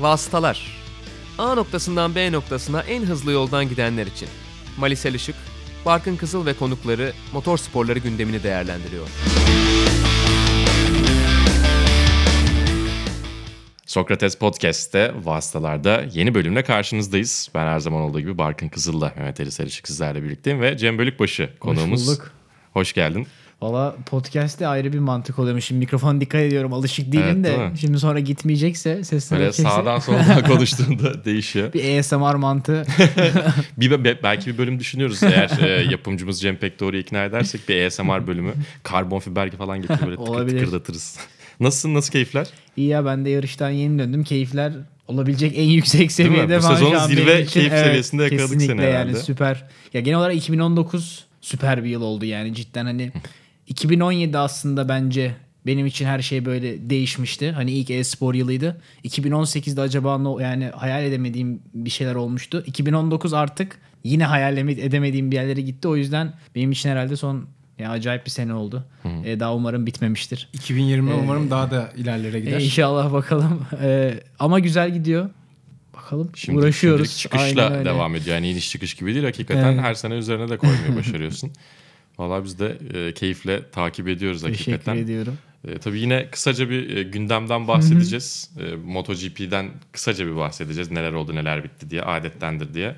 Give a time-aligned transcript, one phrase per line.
[0.00, 0.80] Vasıtalar.
[1.38, 4.28] A noktasından B noktasına en hızlı yoldan gidenler için.
[4.78, 5.34] Malisel Işık,
[5.86, 9.06] Barkın Kızıl ve konukları motor sporları gündemini değerlendiriyor.
[13.86, 17.48] Sokrates Podcast'te Vasıtalar'da yeni bölümle karşınızdayız.
[17.54, 21.50] Ben her zaman olduğu gibi Barkın Kızıl'la Mehmet Ali Sarışık sizlerle birlikteyim ve Cem Bölükbaşı
[21.60, 22.00] konuğumuz.
[22.00, 22.32] Hoş bulduk.
[22.72, 23.26] Hoş geldin.
[23.62, 25.64] Valla podcast'te ayrı bir mantık oluyormuş.
[25.64, 26.72] Şimdi mikrofon dikkat ediyorum.
[26.72, 27.68] Alışık değilim Evet, değil de.
[27.68, 27.78] mi?
[27.78, 29.62] Şimdi sonra gitmeyecekse sesler Böyle kesin.
[29.64, 31.72] sağdan soldan konuştuğunda değişiyor.
[31.72, 32.86] Bir ASMR mantığı.
[33.76, 35.22] Bir, be- belki bir bölüm düşünüyoruz.
[35.22, 38.52] Eğer e, yapımcımız Cem Pektor'u ikna edersek bir ASMR bölümü.
[38.82, 41.18] Karbon fiber falan getirip böyle tıkır tıkırdatırız.
[41.60, 41.94] Nasılsın?
[41.94, 42.46] Nasıl keyifler?
[42.76, 44.24] İyi ya ben de yarıştan yeni döndüm.
[44.24, 44.72] Keyifler
[45.08, 47.50] olabilecek en yüksek seviyede Bu an zirve için.
[47.52, 49.16] keyif seviyesinde yakaladık seni yani herhalde.
[49.22, 49.64] süper.
[49.94, 53.12] Ya genel olarak 2019 süper bir yıl oldu yani cidden hani
[53.70, 55.34] 2017 aslında bence
[55.66, 57.52] benim için her şey böyle değişmişti.
[57.52, 58.80] Hani ilk e-spor yılıydı.
[59.04, 62.64] 2018'de acaba ne yani hayal edemediğim bir şeyler olmuştu.
[62.66, 65.88] 2019 artık yine hayal edemediğim bir yerlere gitti.
[65.88, 67.44] O yüzden benim için herhalde son
[67.78, 68.84] ya acayip bir sene oldu.
[69.24, 70.48] E, daha umarım bitmemiştir.
[70.52, 72.60] 2020 umarım daha da ilerlere gider.
[72.60, 73.66] E, inşallah bakalım.
[73.82, 75.30] E, ama güzel gidiyor.
[75.94, 77.18] Bakalım Şimdi uğraşıyoruz.
[77.18, 78.36] çıkışla devam ediyor.
[78.36, 79.24] Yani iniş çıkış gibi değil.
[79.24, 79.80] Hakikaten Evet.
[79.80, 81.52] her sene üzerine de koymayı başarıyorsun.
[82.20, 84.96] Valla biz de e, keyifle takip ediyoruz Teşekkür hakikaten.
[84.96, 85.38] ediyorum.
[85.68, 88.50] E, tabii yine kısaca bir e, gündemden bahsedeceğiz.
[88.60, 90.90] E, MotoGP'den kısaca bir bahsedeceğiz.
[90.90, 92.96] Neler oldu neler bitti diye adettendir diye.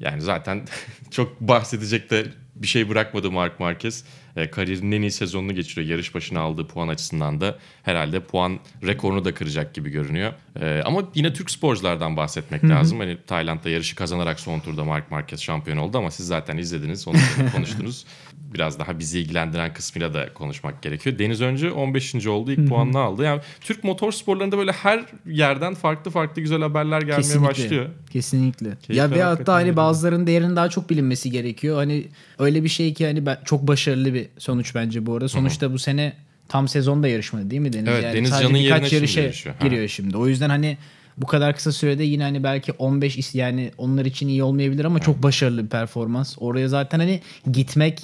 [0.00, 0.62] yani zaten
[1.10, 2.26] çok bahsedecek de
[2.56, 4.04] bir şey bırakmadı Mark Marquez.
[4.36, 5.88] E, kariyerinin en iyi sezonunu geçiriyor.
[5.88, 10.32] Yarış başına aldığı puan açısından da herhalde puan rekorunu da kıracak gibi görünüyor.
[10.60, 12.98] E, ama yine Türk sporculardan bahsetmek lazım.
[12.98, 17.16] Hani Tayland'da yarışı kazanarak son turda Mark Marquez şampiyon oldu ama siz zaten izlediniz, onu
[17.54, 18.04] konuştunuz.
[18.56, 21.18] Biraz daha bizi ilgilendiren kısmıyla da konuşmak gerekiyor.
[21.18, 22.26] Deniz Öncü 15.
[22.26, 22.52] oldu.
[22.52, 23.24] ilk puanını aldı.
[23.24, 27.48] Yani Türk motor sporlarında böyle her yerden farklı farklı güzel haberler gelmeye Kesinlikle.
[27.48, 27.86] başlıyor.
[28.12, 28.70] Kesinlikle.
[28.82, 31.76] Keyifler ya ve hatta hani bazılarının değerinin daha çok bilinmesi gerekiyor.
[31.76, 32.06] Hani
[32.38, 35.28] öyle bir şey ki hani ben, çok başarılı bir sonuç bence bu arada.
[35.28, 36.12] Sonuçta bu sene
[36.48, 37.88] tam sezonda yarışmadı değil mi Deniz?
[37.88, 39.54] Evet, Deniz sadece Can'ın birkaç yarışa yarışıyor.
[39.58, 39.66] Ha.
[39.66, 40.16] giriyor şimdi.
[40.16, 40.78] O yüzden hani
[41.16, 44.98] bu kadar kısa sürede yine hani belki 15 is- yani onlar için iyi olmayabilir ama
[44.98, 46.34] çok başarılı bir performans.
[46.38, 47.20] Oraya zaten hani
[47.52, 48.02] gitmek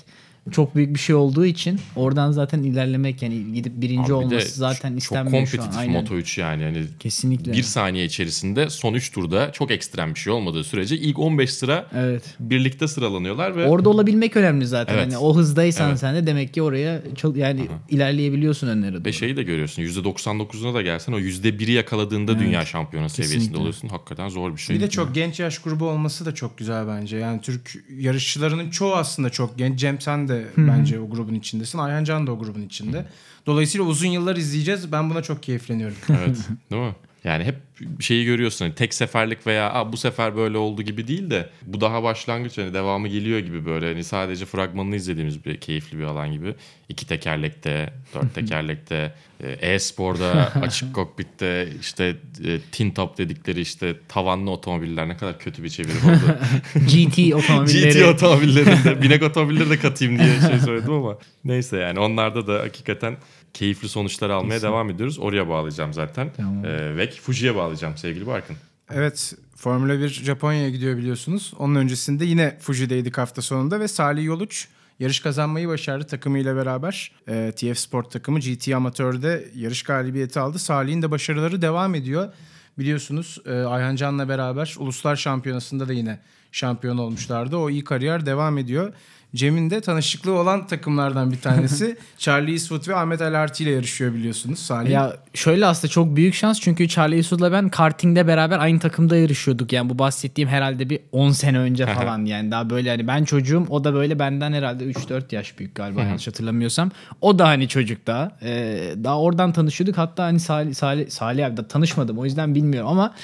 [0.51, 4.15] çok büyük bir şey olduğu için oradan zaten ilerlemek yani gidip birinci Abi bir de
[4.15, 5.65] olması zaten çok istenmiyor şu an.
[5.65, 5.93] kompetitif Aynen.
[6.03, 6.63] Moto 3 yani.
[6.63, 7.53] yani Kesinlikle.
[7.53, 11.87] bir saniye içerisinde son 3 turda çok ekstrem bir şey olmadığı sürece ilk 15 sıra
[11.95, 12.23] Evet.
[12.41, 14.95] birlikte sıralanıyorlar ve Orada olabilmek önemli zaten.
[14.95, 15.05] Evet.
[15.05, 15.99] Hani o hızdaysan Evet.
[15.99, 19.05] sen de demek ki oraya çok yani ilerleyebiliyorsun önlere doğru.
[19.05, 23.89] Ve şeyi de görüyorsun %99'una da gelsen o %1'i yakaladığında dünya şampiyonu seviyesinde oluyorsun.
[23.89, 24.77] Hakikaten zor bir şey.
[24.77, 27.17] Bir de çok genç yaş grubu olması da çok güzel bence.
[27.17, 29.79] Yani Türk yarışçılarının çoğu aslında çok genç.
[29.81, 31.79] Cem sen de bence o grubun içindesin.
[31.79, 33.07] Ayhan Can da o grubun içinde.
[33.47, 34.93] Dolayısıyla uzun yıllar izleyeceğiz.
[34.93, 35.97] Ben buna çok keyifleniyorum.
[36.09, 36.37] Evet
[36.71, 36.95] değil mi?
[37.25, 37.57] Yani hep
[38.01, 41.81] şeyi görüyorsun hani tek seferlik veya Aa, bu sefer böyle oldu gibi değil de bu
[41.81, 46.33] daha başlangıç hani devamı geliyor gibi böyle hani sadece fragmanını izlediğimiz bir keyifli bir alan
[46.33, 46.55] gibi.
[46.89, 54.51] İki tekerlekte, dört tekerlekte, e, e-sporda, açık kokpitte işte e, tin top dedikleri işte tavanlı
[54.51, 56.39] otomobiller ne kadar kötü bir çeviri oldu.
[56.75, 57.99] GT otomobilleri.
[57.99, 63.17] GT otomobillerinde binek otomobilleri de katayım diye şey söyledim ama neyse yani onlarda da hakikaten
[63.55, 65.19] keyifli sonuçlar almaya devam ediyoruz.
[65.19, 66.31] Oraya bağlayacağım zaten.
[66.37, 66.65] Tamam.
[66.65, 68.57] Ee, ve Fuji'ye bağlayacağım sevgili Barkın.
[68.91, 71.55] Evet Formula 1 Japonya'ya gidiyor biliyorsunuz.
[71.59, 74.69] Onun öncesinde yine Fuji'deydik hafta sonunda ve Salih Yoluç
[74.99, 77.13] yarış kazanmayı başardı takımıyla beraber.
[77.29, 80.59] Ee, TF Sport takımı GT Amatör'de yarış galibiyeti aldı.
[80.59, 82.33] Salih'in de başarıları devam ediyor.
[82.79, 86.19] Biliyorsunuz e, Ayhan Can'la beraber Uluslar Şampiyonası'nda da yine
[86.53, 87.57] şampiyon olmuşlardı.
[87.57, 88.93] O iyi kariyer devam ediyor.
[89.35, 91.97] Cem'in de tanışıklığı olan takımlardan bir tanesi.
[92.19, 94.91] Charlie Eastwood ve Ahmet El Arti ile yarışıyor biliyorsunuz Salih.
[94.91, 99.73] Ya şöyle aslında çok büyük şans çünkü Charlie Eastwood'la ben kartingde beraber aynı takımda yarışıyorduk.
[99.73, 103.67] Yani bu bahsettiğim herhalde bir 10 sene önce falan yani daha böyle hani ben çocuğum
[103.71, 106.91] o da böyle benden herhalde 3-4 yaş büyük galiba yanlış hatırlamıyorsam.
[107.21, 108.33] O da hani çocuk daha.
[108.43, 109.99] Ee, daha oradan tanışıyorduk.
[109.99, 113.15] Hatta hani Salih, Salih, Salih abi de tanışmadım o yüzden bilmiyorum ama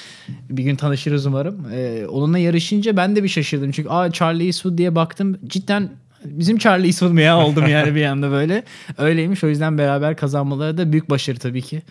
[0.49, 1.67] bir gün tanışırız umarım.
[1.73, 3.71] Ee, onunla yarışınca ben de bir şaşırdım.
[3.71, 8.05] Çünkü aa Charlie Eastwood diye baktım cidden bizim Charlie Eastwood mu ya oldum yani bir
[8.05, 8.63] anda böyle.
[8.97, 11.81] Öyleymiş o yüzden beraber kazanmaları da büyük başarı tabii ki.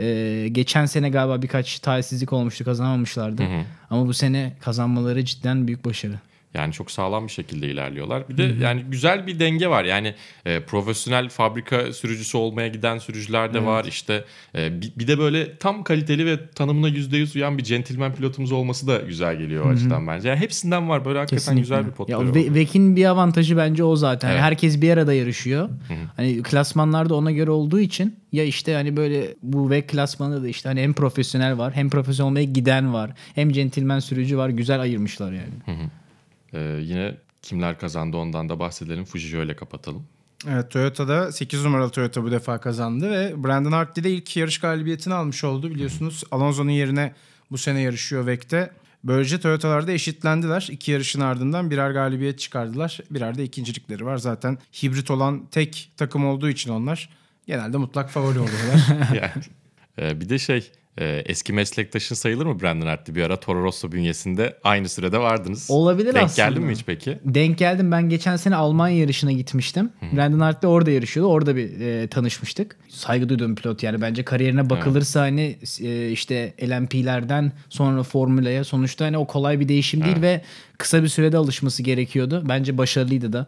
[0.00, 3.42] Ee, geçen sene galiba birkaç talihsizlik olmuştu kazanamamışlardı.
[3.90, 6.14] Ama bu sene kazanmaları cidden büyük başarı.
[6.54, 8.28] Yani çok sağlam bir şekilde ilerliyorlar.
[8.28, 9.84] Bir de yani güzel bir denge var.
[9.84, 10.14] Yani
[10.46, 13.84] e, profesyonel fabrika sürücüsü olmaya giden sürücüler de var.
[13.84, 14.24] İşte
[14.54, 18.86] e, bir, bir de böyle tam kaliteli ve tanımına %100 uyan bir gentleman pilotumuz olması
[18.86, 20.28] da güzel geliyor o açıdan bence.
[20.28, 21.04] Yani hepsinden var.
[21.04, 22.34] Böyle hakikaten güzel bir potları Ya.
[22.34, 24.30] Ve- Vek'in bir avantajı bence o zaten.
[24.30, 24.40] Evet.
[24.40, 25.68] Herkes bir arada yarışıyor.
[26.16, 30.68] Hani klasmanlarda ona göre olduğu için ya işte hani böyle bu Vek klasmanında da işte
[30.68, 34.48] hani hem profesyonel var, hem profesyonel olmaya giden var, hem centilmen sürücü var.
[34.48, 35.80] Güzel ayırmışlar yani.
[36.54, 39.04] Ee, yine kimler kazandı ondan da bahsedelim.
[39.04, 40.06] Fuji'yi öyle kapatalım.
[40.48, 45.14] Evet Toyota'da 8 numaralı Toyota bu defa kazandı ve Brandon Hartley de ilk yarış galibiyetini
[45.14, 45.70] almış oldu.
[45.70, 47.14] Biliyorsunuz Alonso'nun yerine
[47.50, 48.70] bu sene yarışıyor Vek'te.
[49.04, 50.68] Böylece Toyota'larda eşitlendiler.
[50.70, 53.00] İki yarışın ardından birer galibiyet çıkardılar.
[53.10, 54.16] Birer de ikincilikleri var.
[54.16, 57.08] Zaten hibrit olan tek takım olduğu için onlar
[57.46, 59.14] genelde mutlak favori oluyorlar.
[59.14, 59.44] yani,
[59.98, 60.70] e, bir de şey
[61.00, 63.16] e, eski meslektaşın sayılır mı Brandon Hartley?
[63.16, 65.66] Bir ara Toro Rosso bünyesinde aynı sürede vardınız.
[65.70, 66.48] Olabilir Denk aslında.
[66.48, 67.18] geldin mi hiç peki?
[67.24, 67.92] Denk geldim.
[67.92, 69.90] Ben geçen sene Almanya yarışına gitmiştim.
[70.16, 71.30] Brandon Hartley orada yarışıyordu.
[71.32, 72.76] Orada bir e, tanışmıştık.
[72.88, 74.00] Saygı duyduğum pilot yani.
[74.00, 80.04] Bence kariyerine bakılırsa hani e, işte LMP'lerden sonra Formula'ya sonuçta hani o kolay bir değişim
[80.04, 80.40] değil ve
[80.78, 82.44] kısa bir sürede alışması gerekiyordu.
[82.48, 83.46] Bence başarılıydı da.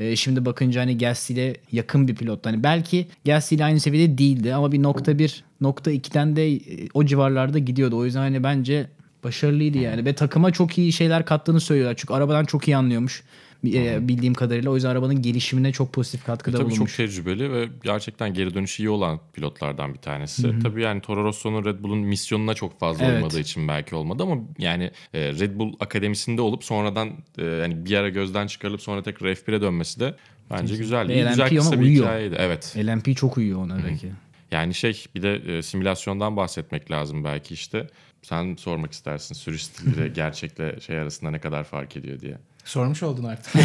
[0.00, 2.46] E, şimdi bakınca hani Gasly ile yakın bir pilot.
[2.46, 6.60] Hani belki Gasly ile aynı seviyede değildi ama bir nokta bir, nokta ikiden de e,
[6.94, 7.96] o civarlarda gidiyordu.
[7.96, 8.86] O yüzden hani bence
[9.24, 10.04] başarılıydı yani.
[10.04, 11.94] Ve takıma çok iyi şeyler kattığını söylüyorlar.
[11.96, 13.22] Çünkü arabadan çok iyi anlıyormuş.
[13.66, 14.70] e, bildiğim kadarıyla.
[14.70, 16.96] O yüzden arabanın gelişimine çok pozitif katkıda Tabii çok bulunmuş.
[16.96, 20.54] tecrübeli ve gerçekten geri dönüşü iyi olan pilotlardan bir tanesi.
[20.62, 23.14] Tabii yani Toro Rosso'nun Red Bull'un misyonuna çok fazla Evet.
[23.16, 27.96] uymadığı için belki olmadı ama yani e, Red Bull akademisinde olup sonradan e, yani bir
[27.96, 30.14] ara gözden çıkarılıp sonra tekrar F1'e dönmesi de
[30.50, 31.08] bence güzel.
[31.08, 32.04] Ve İyi, güzel LMP kısa bir uyuyor.
[32.04, 32.36] hikayeydi.
[32.38, 32.74] Evet.
[32.78, 34.08] LMP çok uyuyor ona belki.
[34.50, 37.86] Yani şey bir de e, simülasyondan bahsetmek lazım belki işte.
[38.22, 42.38] Sen sormak istersin sürüş stili gerçekle şey arasında ne kadar fark ediyor diye.
[42.64, 43.54] Sormuş oldun artık.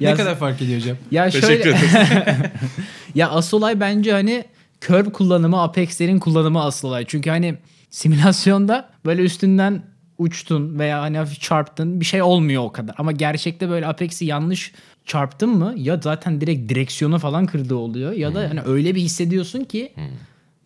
[0.00, 0.96] Ya- ne kadar fark ediyor hocam?
[1.10, 2.52] Ya Teşekkür şöyle
[3.14, 4.44] ya asıl olay bence hani
[4.80, 7.04] curve kullanımı, Apex'lerin kullanımı asıl olay.
[7.08, 7.54] Çünkü hani
[7.90, 9.82] simülasyonda böyle üstünden
[10.18, 12.94] uçtun veya hani hafif çarptın bir şey olmuyor o kadar.
[12.98, 14.72] Ama gerçekte böyle Apex'i yanlış
[15.06, 19.64] çarptın mı ya zaten direkt direksiyonu falan kırdığı oluyor ya da hani öyle bir hissediyorsun
[19.64, 19.92] ki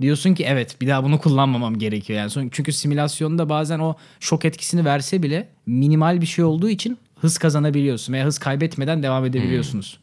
[0.01, 2.51] diyorsun ki evet bir daha bunu kullanmamam gerekiyor yani.
[2.51, 8.13] Çünkü simülasyonda bazen o şok etkisini verse bile minimal bir şey olduğu için hız kazanabiliyorsun
[8.13, 9.99] veya hız kaybetmeden devam edebiliyorsunuz.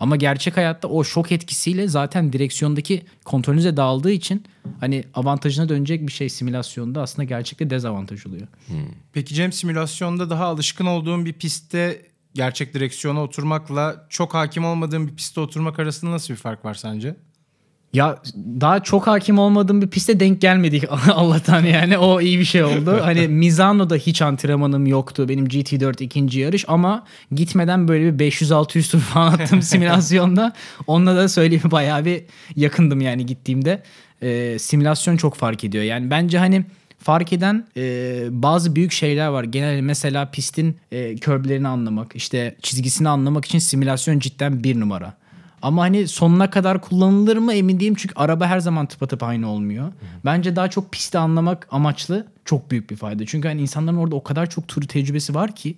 [0.00, 4.44] Ama gerçek hayatta o şok etkisiyle zaten direksiyondaki kontrolünüze dağıldığı için
[4.80, 8.46] hani avantajına dönecek bir şey simülasyonda aslında gerçekte dezavantaj oluyor.
[9.12, 12.02] Peki Cem simülasyonda daha alışkın olduğun bir pistte
[12.36, 17.16] gerçek direksiyona oturmakla çok hakim olmadığın bir pistte oturmak arasında nasıl bir fark var sence?
[17.92, 18.18] Ya
[18.60, 23.00] daha çok hakim olmadığım bir piste denk gelmedik Allah'tan yani o iyi bir şey oldu.
[23.02, 29.00] Hani Misano'da hiç antrenmanım yoktu benim GT4 ikinci yarış ama gitmeden böyle bir 500-600 tur
[29.12, 30.52] falan attım simülasyonda.
[30.86, 32.22] Onunla da söyleyeyim bayağı bir
[32.56, 33.82] yakındım yani gittiğimde.
[34.22, 36.64] Ee, simülasyon çok fark ediyor yani bence hani
[36.98, 39.44] fark eden e, bazı büyük şeyler var.
[39.44, 45.14] Genel mesela pistin e, körblerini anlamak, işte çizgisini anlamak için simülasyon cidden bir numara.
[45.62, 49.92] Ama hani sonuna kadar kullanılır mı emin değilim çünkü araba her zaman tıpatıp aynı olmuyor.
[50.24, 53.26] Bence daha çok pisti anlamak amaçlı çok büyük bir fayda.
[53.26, 55.76] Çünkü hani insanların orada o kadar çok tur tecrübesi var ki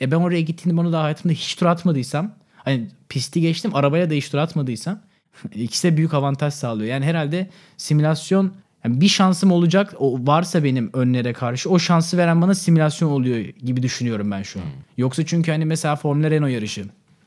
[0.00, 4.14] e ben oraya gittiğimde bana daha hayatımda hiç tur atmadıysam hani pisti geçtim arabaya da
[4.14, 5.00] hiç tur atmadıysam
[5.54, 6.90] ikisi de büyük avantaj sağlıyor.
[6.90, 8.52] Yani herhalde simülasyon
[8.84, 13.38] yani bir şansım olacak o varsa benim önlere karşı o şansı veren bana simülasyon oluyor
[13.38, 14.66] gibi düşünüyorum ben şu an.
[14.96, 16.84] Yoksa çünkü hani mesela Formula Renault yarışı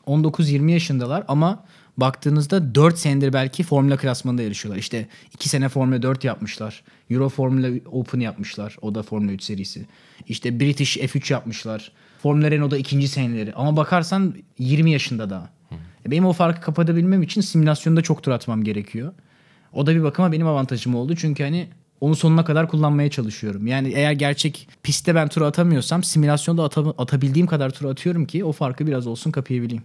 [0.08, 1.64] 19-20 yaşındalar ama
[1.98, 4.80] baktığınızda 4 senedir belki Formula klasmanında yarışıyorlar.
[4.80, 6.84] İşte 2 sene Formula 4 yapmışlar.
[7.10, 8.78] Euro Formula Open yapmışlar.
[8.82, 9.86] O da Formula 3 serisi.
[10.28, 11.92] İşte British F3 yapmışlar.
[12.22, 13.54] Formula Renault'da ikinci seneleri.
[13.54, 15.50] Ama bakarsan 20 yaşında daha.
[16.06, 19.14] E Benim o farkı kapatabilmem için simülasyonda çok tur atmam gerekiyor.
[19.74, 21.16] O da bir bakıma benim avantajım oldu.
[21.16, 21.68] Çünkü hani
[22.02, 23.68] onu sonuna kadar kullanmaya çalışıyorum.
[23.68, 28.52] Yani eğer gerçek pistte ben tur atamıyorsam simülasyonda ata- atabildiğim kadar tur atıyorum ki o
[28.52, 29.84] farkı biraz olsun kapayabileyim.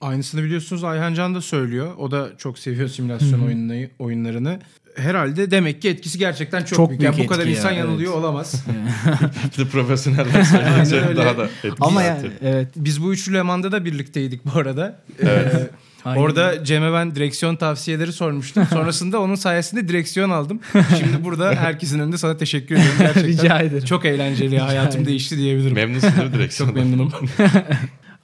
[0.00, 1.94] Aynısını biliyorsunuz Ayhan Can da söylüyor.
[1.98, 4.58] O da çok seviyor simülasyon oyunları, oyunlarını.
[4.96, 7.00] Herhalde demek ki etkisi gerçekten çok, Çok büyük.
[7.00, 8.24] büyük Yani bu kadar etki insan ya, yanılıyor evet.
[8.24, 8.64] olamaz.
[9.58, 11.16] Bir de profesyoneller söyleyince öyle.
[11.16, 11.72] daha da etkili.
[11.80, 12.68] Ama yani evet.
[12.76, 15.00] Biz bu üçlü Leman'da da birlikteydik bu arada.
[15.22, 15.70] Evet.
[16.04, 16.20] Aynen.
[16.22, 18.66] Orada Cem'e ben direksiyon tavsiyeleri sormuştum.
[18.70, 20.60] Sonrasında onun sayesinde direksiyon aldım.
[20.72, 22.96] Şimdi burada herkesin önünde sana teşekkür ediyorum.
[22.98, 23.84] Gerçekten Rica ederim.
[23.84, 24.58] çok eğlenceli.
[24.58, 25.06] Hayatım ederim.
[25.06, 25.74] değişti diyebilirim.
[25.74, 26.74] Memnunsundur direksiyonda.
[26.74, 27.12] çok memnunum.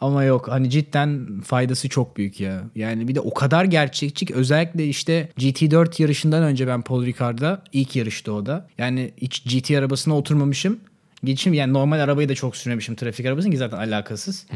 [0.00, 2.62] Ama yok hani cidden faydası çok büyük ya.
[2.74, 7.62] Yani bir de o kadar gerçekçi ki özellikle işte GT4 yarışından önce ben Paul Ricard'da
[7.72, 8.68] ilk yarıştı o da.
[8.78, 10.78] Yani hiç GT arabasına oturmamışım.
[11.24, 14.46] geçim yani normal arabayı da çok sürmemişim trafik arabasını ki zaten alakasız.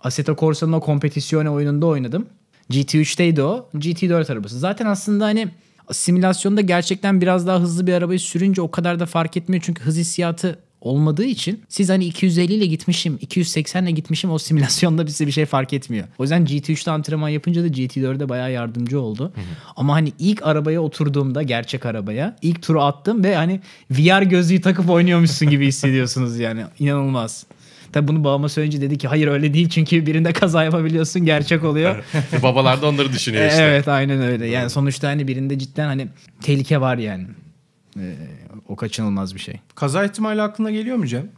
[0.00, 2.26] Assetto Corsa'nın o kompetisyone oyununda oynadım.
[2.72, 3.68] GT3'teydi o.
[3.74, 4.58] GT4 arabası.
[4.58, 5.48] Zaten aslında hani
[5.92, 9.62] simülasyonda gerçekten biraz daha hızlı bir arabayı sürünce o kadar da fark etmiyor.
[9.66, 15.06] Çünkü hız hissiyatı olmadığı için siz hani 250 ile gitmişim, 280 ile gitmişim o simülasyonda
[15.06, 16.08] bize bir şey fark etmiyor.
[16.18, 19.32] O yüzden GT3'te antrenman yapınca da GT4'e bayağı yardımcı oldu.
[19.76, 23.60] Ama hani ilk arabaya oturduğumda gerçek arabaya ilk turu attım ve hani
[23.90, 26.64] VR gözlüğü takıp oynuyormuşsun gibi hissediyorsunuz yani.
[26.78, 27.46] İnanılmaz.
[27.92, 32.04] Tabi bunu babama söyleyince dedi ki hayır öyle değil çünkü birinde kaza yapabiliyorsun gerçek oluyor.
[32.42, 33.62] Babalar da onları düşünüyor işte.
[33.62, 34.46] Evet aynen öyle.
[34.46, 36.08] Yani sonuçta hani birinde cidden hani
[36.42, 37.26] tehlike var yani.
[37.96, 38.14] Ee,
[38.68, 39.54] o kaçınılmaz bir şey.
[39.74, 41.28] Kaza ihtimali aklına geliyor mu Cem?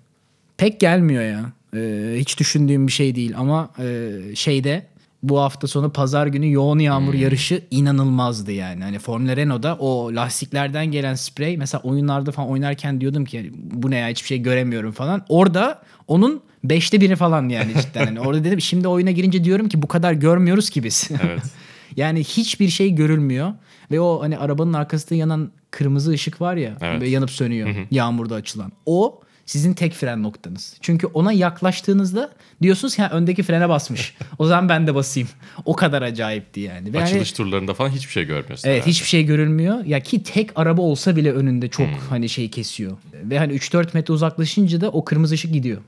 [0.56, 1.52] Pek gelmiyor ya.
[1.76, 4.87] Ee, hiç düşündüğüm bir şey değil ama e, şeyde
[5.28, 8.83] bu hafta sonu pazar günü yoğun yağmur yarışı inanılmazdı yani.
[8.83, 13.97] Hani Formula Renault'da o lastiklerden gelen sprey mesela oyunlarda falan oynarken diyordum ki bu ne
[13.97, 15.25] ya hiçbir şey göremiyorum falan.
[15.28, 18.04] Orada onun beşte biri falan yani cidden.
[18.04, 21.11] Hani orada dedim şimdi oyuna girince diyorum ki bu kadar görmüyoruz ki biz.
[21.25, 21.43] Evet.
[21.97, 23.52] yani hiçbir şey görülmüyor
[23.90, 27.09] ve o hani arabanın arkasında yanan kırmızı ışık var ya Evet.
[27.09, 28.73] yanıp sönüyor yağmurda açılan.
[28.87, 30.74] O sizin tek fren noktanız.
[30.80, 32.30] Çünkü ona yaklaştığınızda
[32.62, 34.16] diyorsunuz ki "Ha, öndeki frene basmış.
[34.38, 35.28] o zaman ben de basayım.
[35.64, 36.92] O kadar acayipti yani.
[36.92, 38.68] Ve Açılış turlarında falan hiçbir şey görmüyorsun.
[38.68, 38.90] Evet herhalde.
[38.90, 39.84] hiçbir şey görülmüyor.
[39.84, 42.96] Ya ki tek araba olsa bile önünde çok hani şey kesiyor.
[43.14, 45.80] Ve hani 3-4 metre uzaklaşınca da o kırmızı ışık gidiyor.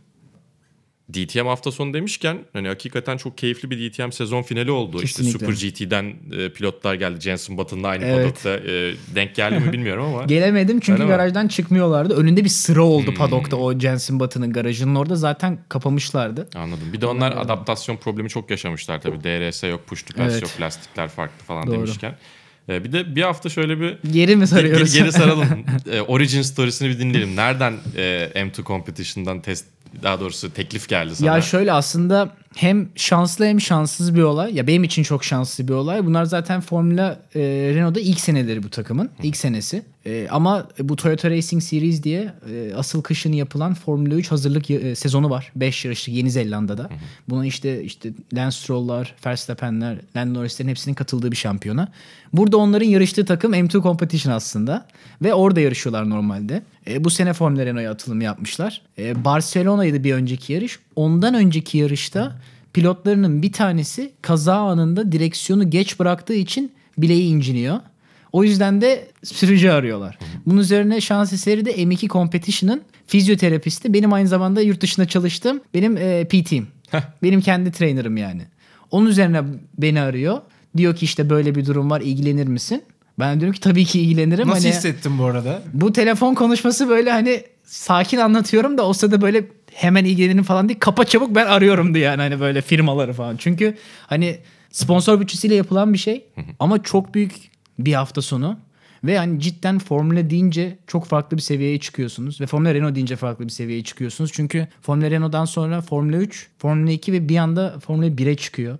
[1.14, 4.98] DTM hafta sonu demişken hani hakikaten çok keyifli bir DTM sezon finali oldu.
[4.98, 5.30] Kesinlikle.
[5.30, 5.38] İşte
[5.78, 7.20] Super GT'den e, pilotlar geldi.
[7.20, 8.16] Jenson Button'la aynı Evet.
[8.16, 10.24] paddock'ta e, denk geldi mi bilmiyorum ama.
[10.26, 11.08] Gelemedim çünkü Öyle mi?
[11.08, 12.14] garajdan çıkmıyorlardı.
[12.14, 16.48] Önünde bir sıra oldu paddock'ta o Jensen Button'ın garajının orada zaten kapamışlardı.
[16.54, 16.92] Anladım.
[16.92, 19.20] Bir de onlar adaptasyon problemi çok yaşamışlar tabii.
[19.24, 20.42] DRS yok, push to pass Evet.
[20.42, 21.76] yok, lastikler farklı falan Doğru.
[21.76, 22.16] demişken.
[22.68, 24.94] E, bir de bir hafta şöyle bir Geri mi Geri, sarıyoruz?
[24.94, 25.46] geri saralım.
[25.92, 27.36] E, origin storiesini bir dinleyelim.
[27.36, 29.64] Nereden e, M2 Competition'dan test
[30.02, 31.34] daha doğrusu teklif geldi sana?
[31.36, 34.54] Ya şöyle aslında hem şanslı hem şanssız bir olay.
[34.54, 36.06] Ya benim için çok şanslı bir olay.
[36.06, 37.40] Bunlar zaten Formula e,
[37.74, 39.10] Renault'da ilk seneleri bu takımın.
[39.22, 39.82] ilk senesi.
[40.06, 44.94] E, ama bu Toyota Racing Series diye e, asıl kışın yapılan Formula 3 hazırlık e,
[44.94, 45.52] sezonu var.
[45.56, 46.88] 5 yarışlık Yeni Zelanda'da.
[47.28, 51.88] Buna işte işte Lance Stroll'lar, Verstappen'ler, Lando Norris'lerin hepsinin katıldığı bir şampiyona.
[52.32, 54.86] Burada onların yarıştığı takım M2 Competition aslında.
[55.22, 56.62] Ve orada yarışıyorlar normalde.
[56.90, 58.82] E, bu sene Formula Renault'a atılım yapmışlar.
[58.98, 60.78] E, Barcelona'ydı bir önceki yarış.
[60.96, 62.36] Ondan önceki yarışta
[62.72, 67.80] pilotlarının bir tanesi kaza anında direksiyonu geç bıraktığı için bileği inciniyor.
[68.36, 70.18] O yüzden de sürücü arıyorlar.
[70.46, 73.92] Bunun üzerine şans eseri de M2 Competition'ın fizyoterapisti.
[73.92, 76.68] Benim aynı zamanda yurt dışında çalıştığım benim e, PT'im.
[77.22, 78.42] benim kendi trainer'ım yani.
[78.90, 79.42] Onun üzerine
[79.78, 80.40] beni arıyor.
[80.76, 82.82] Diyor ki işte böyle bir durum var ilgilenir misin?
[83.18, 84.48] Ben diyorum ki tabii ki ilgilenirim.
[84.48, 85.62] Nasıl Hani- hissettin bu arada?
[85.72, 90.80] bu telefon konuşması böyle hani sakin anlatıyorum da o sırada böyle hemen ilgilenirim falan değil.
[90.80, 93.36] Kapa çabuk ben arıyorum diye yani hani böyle firmaları falan.
[93.36, 93.76] Çünkü
[94.06, 94.38] hani
[94.70, 96.24] sponsor bütçesiyle yapılan bir şey
[96.60, 98.58] ama çok büyük bir hafta sonu.
[99.04, 102.40] Ve hani cidden Formula deyince çok farklı bir seviyeye çıkıyorsunuz.
[102.40, 104.30] Ve Formula Renault deyince farklı bir seviyeye çıkıyorsunuz.
[104.34, 108.78] Çünkü Formula Renault'dan sonra Formula 3, Formula 2 ve bir anda Formula 1'e çıkıyor.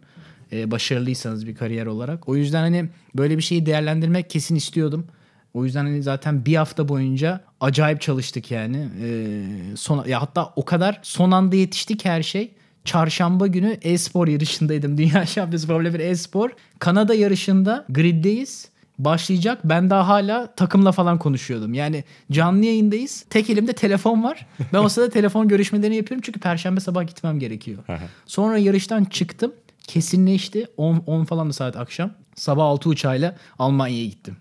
[0.53, 2.29] Ee, başarılıysanız bir kariyer olarak.
[2.29, 5.07] O yüzden hani böyle bir şeyi değerlendirmek kesin istiyordum.
[5.55, 8.89] O yüzden hani zaten bir hafta boyunca acayip çalıştık yani.
[9.03, 9.45] Ee,
[9.77, 12.55] son, ya hatta o kadar son anda yetiştik her şey.
[12.85, 14.99] Çarşamba günü e-spor yarışındaydım.
[14.99, 16.51] Dünya Şampiyonası Formula 1 e-spor.
[16.79, 18.69] Kanada yarışında griddeyiz.
[18.99, 19.61] Başlayacak.
[19.65, 21.75] Ben daha hala takımla falan konuşuyordum.
[21.75, 23.25] Yani canlı yayındayız.
[23.31, 24.47] Tek elimde telefon var.
[24.73, 26.23] Ben o sırada telefon görüşmelerini yapıyorum.
[26.27, 27.79] Çünkü perşembe sabah gitmem gerekiyor.
[28.27, 29.53] Sonra yarıştan çıktım.
[29.87, 30.67] Kesinleşti.
[30.77, 32.11] 10, 10 falan da saat akşam.
[32.35, 34.37] Sabah 6 uçağıyla Almanya'ya gittim.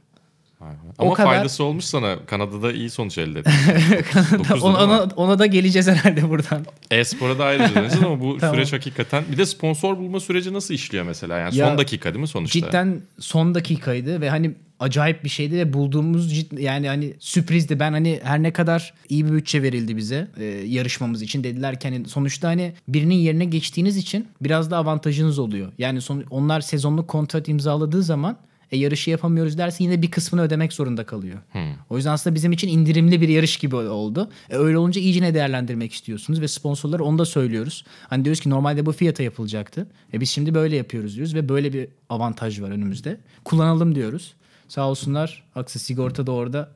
[0.98, 2.26] Ama kadar- faydası olmuş sana.
[2.26, 3.52] Kanada'da iyi sonuç elde ettin.
[4.62, 6.66] Ona, ona, ona da geleceğiz herhalde buradan.
[6.92, 8.56] E-spora da ayrıca döneceğiz ama bu Tamam.
[8.56, 9.24] süreç hakikaten...
[9.32, 11.38] Bir de sponsor bulma süreci nasıl işliyor mesela?
[11.38, 12.60] Yani Ya, son dakika değil mi sonuçta?
[12.60, 17.80] Cidden son dakikaydı ve hani acayip bir şeydi ve bulduğumuz cid- yani hani sürprizdi.
[17.80, 21.88] Ben hani her ne kadar iyi bir bütçe verildi bize e, yarışmamız için dediler ki
[21.90, 25.72] hani sonuçta hani birinin yerine geçtiğiniz için biraz da avantajınız oluyor.
[25.78, 28.38] Yani son, onlar sezonluk kontrat imzaladığı zaman
[28.72, 31.38] e, yarışı yapamıyoruz derse yine bir kısmını ödemek zorunda kalıyor.
[31.90, 34.30] O yüzden aslında bizim için indirimli bir yarış gibi oldu.
[34.50, 37.86] E, öyle olunca iyice ne değerlendirmek istiyorsunuz ve sponsorlara onu da söylüyoruz.
[38.08, 39.88] Hani diyoruz ki normalde bu fiyata yapılacaktı.
[40.14, 43.18] E, biz şimdi böyle yapıyoruz diyoruz ve böyle bir avantaj var önümüzde.
[43.46, 44.34] Kullanalım diyoruz.
[44.68, 46.72] Sağ olsunlar Aksa Sigorta da orada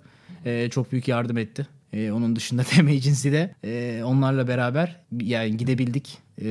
[0.45, 1.67] e, çok büyük yardım etti.
[1.93, 6.17] E, onun dışında FM Agency de e, onlarla beraber yani gidebildik.
[6.41, 6.45] E,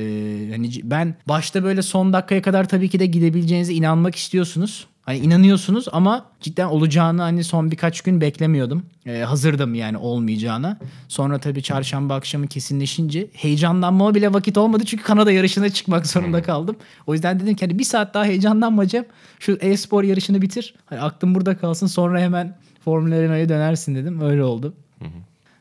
[0.51, 4.87] hani ben başta böyle son dakikaya kadar tabii ki de gidebileceğinize inanmak istiyorsunuz.
[5.09, 8.85] Hani inanıyorsunuz ama cidden olacağını hani son birkaç gün beklemiyordum.
[9.05, 10.77] Ee, hazırdım yani olmayacağına.
[11.07, 14.85] Sonra tabii çarşamba akşamı kesinleşince heyecanlanmama bile vakit olmadı.
[14.85, 16.75] Çünkü Kanada yarışına çıkmak zorunda kaldım.
[17.07, 19.05] O yüzden dedim ki hani bir saat daha heyecanlanmayacağım.
[19.39, 20.75] Şu e-spor yarışını bitir.
[20.85, 24.21] Hani aklım burada kalsın sonra hemen Formula Renault'a dönersin dedim.
[24.21, 24.73] Öyle oldu.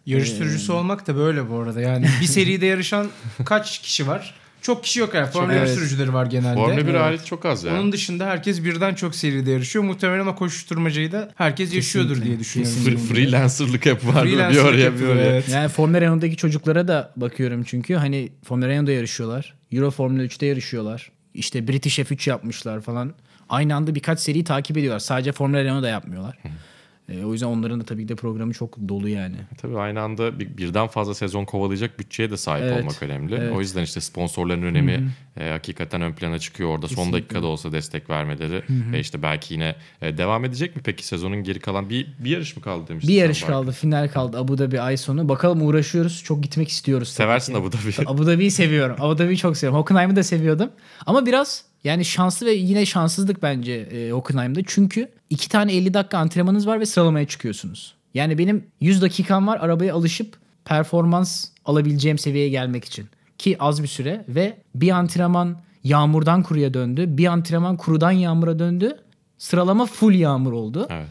[0.07, 1.81] Yarış sürücüsü olmak da böyle bu arada.
[1.81, 3.07] Yani bir seride yarışan
[3.45, 4.35] kaç kişi var?
[4.63, 5.31] Çok kişi yok yani.
[5.31, 5.71] Formula 1 evet.
[5.71, 6.55] sürücüleri var genelde.
[6.55, 7.01] Formula 1 Evet.
[7.01, 7.75] hariç çok az ya.
[7.75, 9.85] Onun dışında herkes birden çok seride yarışıyor.
[9.85, 12.77] Muhtemelen o koşuşturmacayı da herkes yaşıyordur diye düşünüyorum.
[12.87, 15.31] Fre- freelancerlık hep var bir Freelancerlık oraya bir yapıyor, oraya.
[15.31, 15.49] evet.
[15.49, 19.55] Yani Formula Renault'daki çocuklara da bakıyorum çünkü hani Formula Renault'da yarışıyorlar.
[19.73, 21.11] Euro Formula 3'te yarışıyorlar.
[21.35, 23.15] İşte British F3 yapmışlar falan.
[23.49, 24.99] Aynı anda birkaç seriyi takip ediyorlar.
[25.01, 26.39] Sadece Formula Renault'da yapmıyorlar.
[27.09, 29.37] Ee, o yüzden onların da tabii ki de programı çok dolu yani.
[29.63, 33.35] Tabii aynı anda bir, birden fazla sezon kovalayacak bütçeye de sahip Evet, olmak önemli.
[33.35, 33.53] evet.
[33.57, 35.11] O yüzden işte sponsorların önemi
[35.41, 36.89] e, hakikaten ön plana çıkıyor orada.
[36.89, 38.63] Son dakikada olsa destek vermeleri
[38.93, 42.57] ve işte belki yine e, devam edecek mi peki sezonun geri kalan bir bir yarış
[42.57, 43.73] mı kaldı demiştin Bir yarış kaldı.
[43.73, 44.39] Final kaldı.
[44.39, 45.29] Abu Dhabi ay sonu.
[45.29, 46.23] Bakalım uğraşıyoruz.
[46.25, 47.09] Çok gitmek istiyoruz.
[47.09, 47.59] Seversin ki.
[47.59, 48.09] Abu Dhabi'yi.
[48.09, 48.97] Abu Dhabi'yi seviyorum.
[48.99, 49.81] Abu Dhabi'yi çok seviyorum.
[49.81, 50.71] Hockenheim'ı da seviyordum.
[51.07, 54.61] Ama biraz yani şanslı ve yine şanssızlık bence e, Hockenheim'da.
[54.67, 57.95] Çünkü iki tane 50 dakika antrenmanınız var ve sıralamaya çıkıyorsunuz.
[58.15, 63.07] Yani benim 100 dakikam var arabaya alışıp performans alabileceğim seviyeye gelmek için.
[63.39, 67.05] Ki az bir süre ve bir antrenman yağmurdan kuruya döndü.
[67.09, 68.97] Bir antrenman kurudan yağmura döndü.
[69.39, 71.07] Sıralama full yağmur oldu Evet.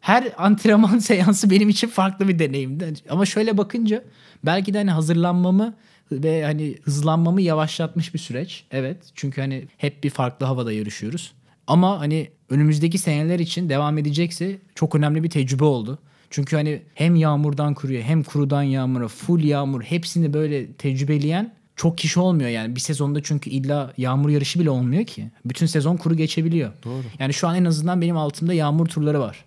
[0.00, 2.94] her antrenman seansı benim için farklı bir deneyimdi.
[3.08, 4.04] Ama şöyle bakınca
[4.44, 5.74] belki de hani hazırlanmamı
[6.12, 8.64] ve hani hızlanmamı yavaşlatmış bir süreç.
[8.70, 8.96] Evet.
[9.14, 11.32] Çünkü hani hep bir farklı havada yarışıyoruz.
[11.66, 15.98] Ama hani önümüzdeki seneler için devam edecekse çok önemli bir tecrübe oldu.
[16.30, 22.20] Çünkü hani hem yağmurdan kuruya hem kurudan yağmura full yağmur hepsini böyle tecrübeleyen çok kişi
[22.20, 22.76] olmuyor yani.
[22.76, 25.30] Bir sezonda çünkü illa yağmur yarışı bile olmuyor ki.
[25.44, 26.72] Bütün sezon kuru geçebiliyor.
[26.84, 27.02] Doğru.
[27.18, 29.44] Yani şu an en azından benim altımda yağmur turları var.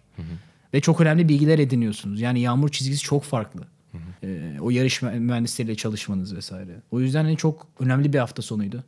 [0.74, 2.22] Ve çok önemli bilgiler ediniyorsunuz.
[2.22, 3.62] Yani yağmur çizgisi çok farklı.
[4.24, 6.72] Ee, o yarış mü- mühendisleriyle çalışmanız vesaire.
[6.92, 8.84] O yüzden hani çok önemli bir hafta sonuydu.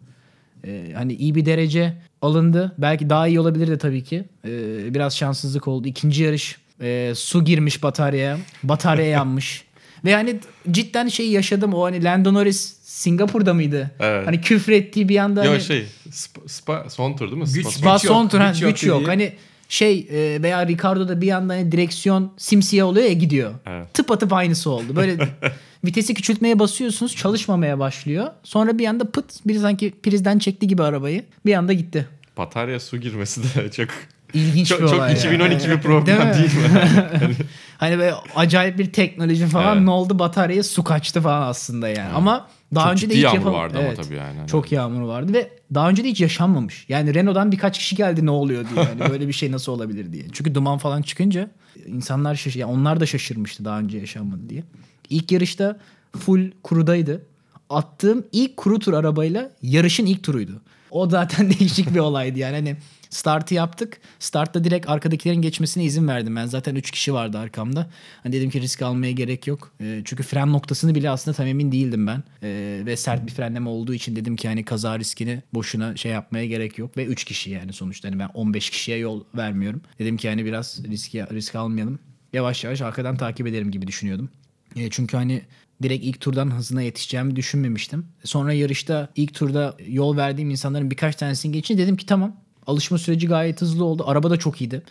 [0.66, 2.76] Ee, hani iyi bir derece alındı.
[2.78, 4.26] Belki daha iyi olabilirdi tabii ki.
[4.48, 5.88] Ee, biraz şanssızlık oldu.
[5.88, 8.38] İkinci yarış e, su girmiş bataryaya.
[8.64, 9.64] Batarya yanmış.
[10.06, 10.40] Ve hani
[10.72, 11.74] cidden şey yaşadım.
[11.74, 13.92] O hani Lando Norris Singapur'da mıydı?
[14.00, 14.28] Evet.
[14.28, 17.48] Hani küfür ettiği bir anda Yo hani, şey Spa, Spa- son tur değil mi?
[17.54, 18.98] Güç- Spa son- Bas yok, son tur ha, güç yok güç yok.
[19.02, 19.08] dediği.
[19.08, 19.34] Hani
[19.70, 23.52] şey e, veya Ricardo'da bir anda hani direksiyon simsiyah oluyor ya gidiyor.
[23.66, 23.94] Evet.
[23.94, 24.96] Tıp atıp aynısı oldu.
[24.96, 25.18] Böyle
[25.86, 28.28] vitesi küçültmeye basıyorsunuz çalışmamaya başlıyor.
[28.44, 31.24] Sonra bir anda pıt bir sanki prizden çekti gibi arabayı.
[31.46, 32.08] Bir anda gitti.
[32.38, 33.88] Batarya su girmesi de çok
[34.34, 35.12] İlginç çok, bir çok olay.
[35.12, 35.18] ya.
[35.18, 36.34] 2012 bir problem Değil mi?
[36.34, 37.36] değil mi?
[37.78, 39.86] Hani böyle acayip bir teknoloji falan Evet.
[39.86, 42.14] ne oldu bataryaya su kaçtı falan aslında yani.
[42.14, 44.38] Ama daha Çok önce de ciddi hiç yağmur yapam- vardı ama tabii yani.
[44.38, 46.86] Hani- Çok yağmur vardı ve daha önce de hiç yaşanmamış.
[46.90, 48.86] Yani Renault'dan birkaç kişi geldi ne oluyor diye.
[48.86, 50.24] Yani böyle bir şey nasıl olabilir diye.
[50.34, 51.52] Çünkü duman falan çıkınca
[51.88, 54.64] insanlar şaş yani onlar da şaşırmıştı daha önce yaşanmadı diye.
[55.10, 55.80] İlk yarışta
[56.18, 57.22] full kurudaydı.
[57.70, 60.62] Attığım ilk kuru tur arabayla yarışın ilk turuydu.
[60.92, 62.56] O zaten değişik bir olaydı yani.
[62.56, 62.78] Hani
[63.10, 64.00] startı yaptık.
[64.20, 66.36] Startta direkt arkadakilerin geçmesine izin verdim.
[66.36, 67.90] Ben zaten 3 kişi vardı arkamda.
[68.24, 69.72] Hani dedim ki risk almaya gerek yok.
[69.82, 72.24] Ee, çünkü fren noktasını bile aslında tam emin değildim ben.
[72.44, 76.46] Ee, ve sert bir frenleme olduğu için dedim ki hani kaza riskini boşuna şey yapmaya
[76.46, 76.98] gerek yok.
[76.98, 78.10] Ve 3 kişi yani sonuçta.
[78.10, 79.82] Hani ben 15 kişiye yol vermiyorum.
[80.00, 82.00] Dedim ki hani biraz riski, risk almayalım.
[82.34, 84.30] Yavaş yavaş arkadan takip ederim gibi düşünüyordum.
[84.76, 85.42] E, çünkü hani
[85.84, 88.06] direkt ilk turdan hızına yetişeceğimi düşünmemiştim.
[88.24, 92.47] Sonra yarışta ilk turda yol verdiğim insanların birkaç tanesini geçince dedim ki tamam.
[92.68, 94.04] Alışma süreci gayet hızlı oldu.
[94.08, 94.82] Araba da çok iyiydi.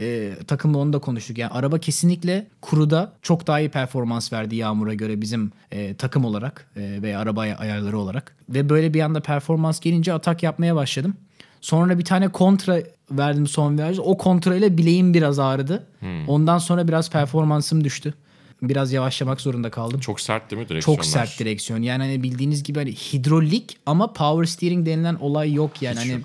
[0.00, 1.38] E, takımla onu da konuştuk.
[1.38, 6.66] Yani araba kesinlikle kuruda çok daha iyi performans verdi Yağmur'a göre bizim e, takım olarak
[6.76, 8.36] e, veya araba ay- ayarları olarak.
[8.48, 11.14] Ve böyle bir anda performans gelince atak yapmaya başladım.
[11.60, 12.78] Sonra bir tane kontra
[13.10, 13.98] verdim son viraj.
[14.02, 15.86] O kontra ile bileğim biraz ağrıdı.
[16.28, 18.14] Ondan sonra biraz performansım düştü.
[18.62, 20.00] Biraz yavaşlamak zorunda kaldım.
[20.00, 21.02] Çok sert değil mi direksiyonlar?
[21.02, 21.82] Çok sert direksiyon.
[21.82, 25.98] Yani hani bildiğiniz gibi hani hidrolik ama power steering denilen olay yok yani.
[25.98, 26.20] hani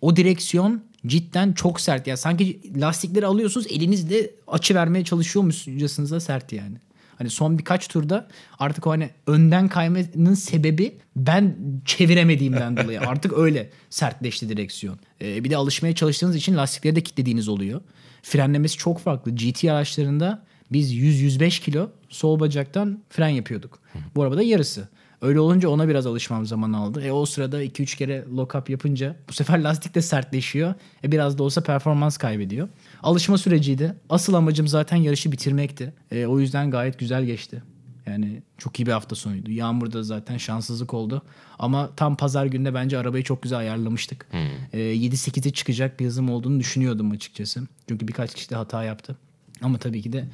[0.00, 2.06] o direksiyon cidden çok sert.
[2.06, 6.76] Yani sanki lastikleri alıyorsunuz elinizle açı vermeye çalışıyormuşçasınız da sert yani.
[7.18, 13.00] Hani son birkaç turda artık o hani önden kaymanın sebebi ben çeviremediğimden dolayı.
[13.08, 14.98] Artık öyle sertleşti direksiyon.
[15.22, 17.80] Ee, bir de alışmaya çalıştığınız için lastikleri de kilitlediğiniz oluyor.
[18.22, 19.34] Frenlemesi çok farklı.
[19.34, 23.78] GT araçlarında biz 100-105 kilo sol bacaktan fren yapıyorduk.
[24.14, 24.88] Bu arabada yarısı.
[25.22, 27.02] Öyle olunca ona biraz alışmam zaman aldı.
[27.04, 30.74] E o sırada 2-3 kere lock up yapınca bu sefer lastik de sertleşiyor.
[31.04, 32.68] E biraz da olsa performans kaybediyor.
[33.02, 33.94] Alışma süreciydi.
[34.08, 35.92] Asıl amacım zaten yarışı bitirmekti.
[36.10, 37.62] E, o yüzden gayet güzel geçti.
[38.06, 39.50] Yani çok iyi bir hafta sonuydu.
[39.50, 41.22] Yağmurda zaten şanssızlık oldu.
[41.58, 44.26] Ama tam pazar günde bence arabayı çok güzel ayarlamıştık.
[44.72, 47.60] Ee, 7-8'e çıkacak bir hızım olduğunu düşünüyordum açıkçası.
[47.88, 49.16] Çünkü birkaç kişi de hata yaptı.
[49.62, 50.28] Ama tabii ki de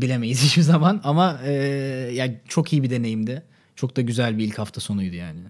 [0.00, 1.00] bilemeyiz hiçbir zaman.
[1.04, 1.52] Ama e,
[2.14, 3.42] ya çok iyi bir deneyimdi.
[3.80, 5.40] Çok da güzel bir ilk hafta sonuydu yani.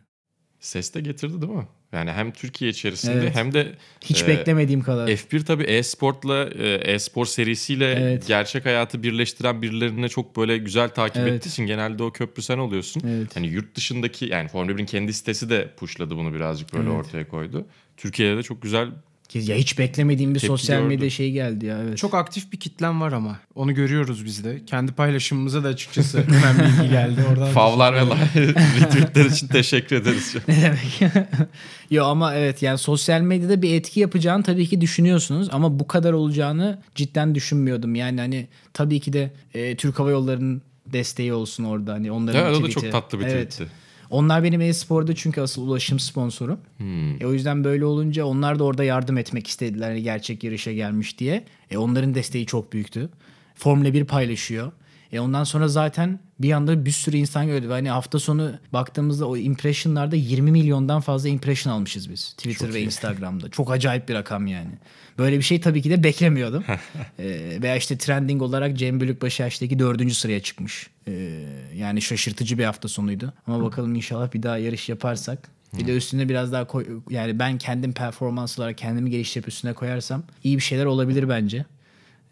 [0.61, 1.67] Ses de getirdi değil mi?
[1.93, 3.35] Yani hem Türkiye içerisinde Evet.
[3.35, 5.09] hem de Hiç e, beklemediğim kadar.
[5.09, 8.27] F1 tabii e-sportla e, e-spor serisiyle Evet.
[8.27, 11.33] gerçek hayatı birleştiren birilerine çok böyle güzel takip Evet.
[11.33, 13.03] ettiği için genelde o köprü sen oluyorsun.
[13.07, 13.37] Evet.
[13.37, 16.99] Hani yurt dışındaki yani Formula 1'in kendi sitesi de pushladı bunu birazcık böyle Evet.
[16.99, 17.67] ortaya koydu.
[17.97, 18.89] Türkiye'de de çok güzel
[19.39, 20.89] Ya hiç beklemediğim bir Tepki sosyal gördüm.
[20.89, 21.79] medya şeyi geldi ya.
[21.83, 21.99] Evet.
[21.99, 23.39] Çok aktif bir kitlem var ama.
[23.55, 24.65] Onu görüyoruz biz de.
[24.67, 27.21] Kendi paylaşımımıza da açıkçası hemen bilgi geldi.
[27.33, 28.01] Oradan favlar ve
[28.81, 30.35] retweetler için teşekkür ederiz.
[30.49, 31.15] Ne demek?
[31.91, 36.13] Yo ama evet yani sosyal medyada bir etki yapacağını tabii ki düşünüyorsunuz ama bu kadar
[36.13, 37.95] olacağını cidden düşünmüyordum.
[37.95, 41.93] Yani hani tabii ki de e, Türk Hava Yolları'nın desteği olsun orada.
[41.93, 43.61] Hani onların Evet o da çok tatlı bir Evet.
[44.11, 46.61] Onlar benim e-sporda çünkü asıl ulaşım sponsorum.
[46.77, 47.23] Hmm.
[47.23, 51.19] E, o yüzden böyle olunca onlar da orada yardım etmek istediler hani gerçek yarışa gelmiş
[51.19, 51.45] diye.
[51.71, 53.09] E, onların desteği çok büyüktü.
[53.55, 54.73] Formula 1 paylaşıyor.
[55.13, 57.69] E ondan sonra zaten bir anda bir sürü insan gördü.
[57.69, 62.33] Hani hafta sonu baktığımızda o impressionlarda 20 milyondan fazla impression almışız biz.
[62.33, 63.49] Twitter ve Instagram'da.
[63.49, 64.71] Çok acayip bir rakam yani.
[65.19, 66.65] Böyle bir şey tabii ki de beklemiyordum.
[67.19, 70.91] e, veya işte trending olarak Cem Bölükbaşı Yaş'taki dördüncü sıraya çıkmış.
[71.09, 71.45] E,
[71.81, 73.33] yani şaşırtıcı bir hafta sonuydu.
[73.47, 75.49] Ama bakalım inşallah bir daha yarış yaparsak.
[75.79, 80.23] Bir de üstüne biraz daha koy, yani ben kendim performans olarak kendimi geliştirip üstüne koyarsam
[80.45, 81.65] iyi bir şeyler olabilir bence.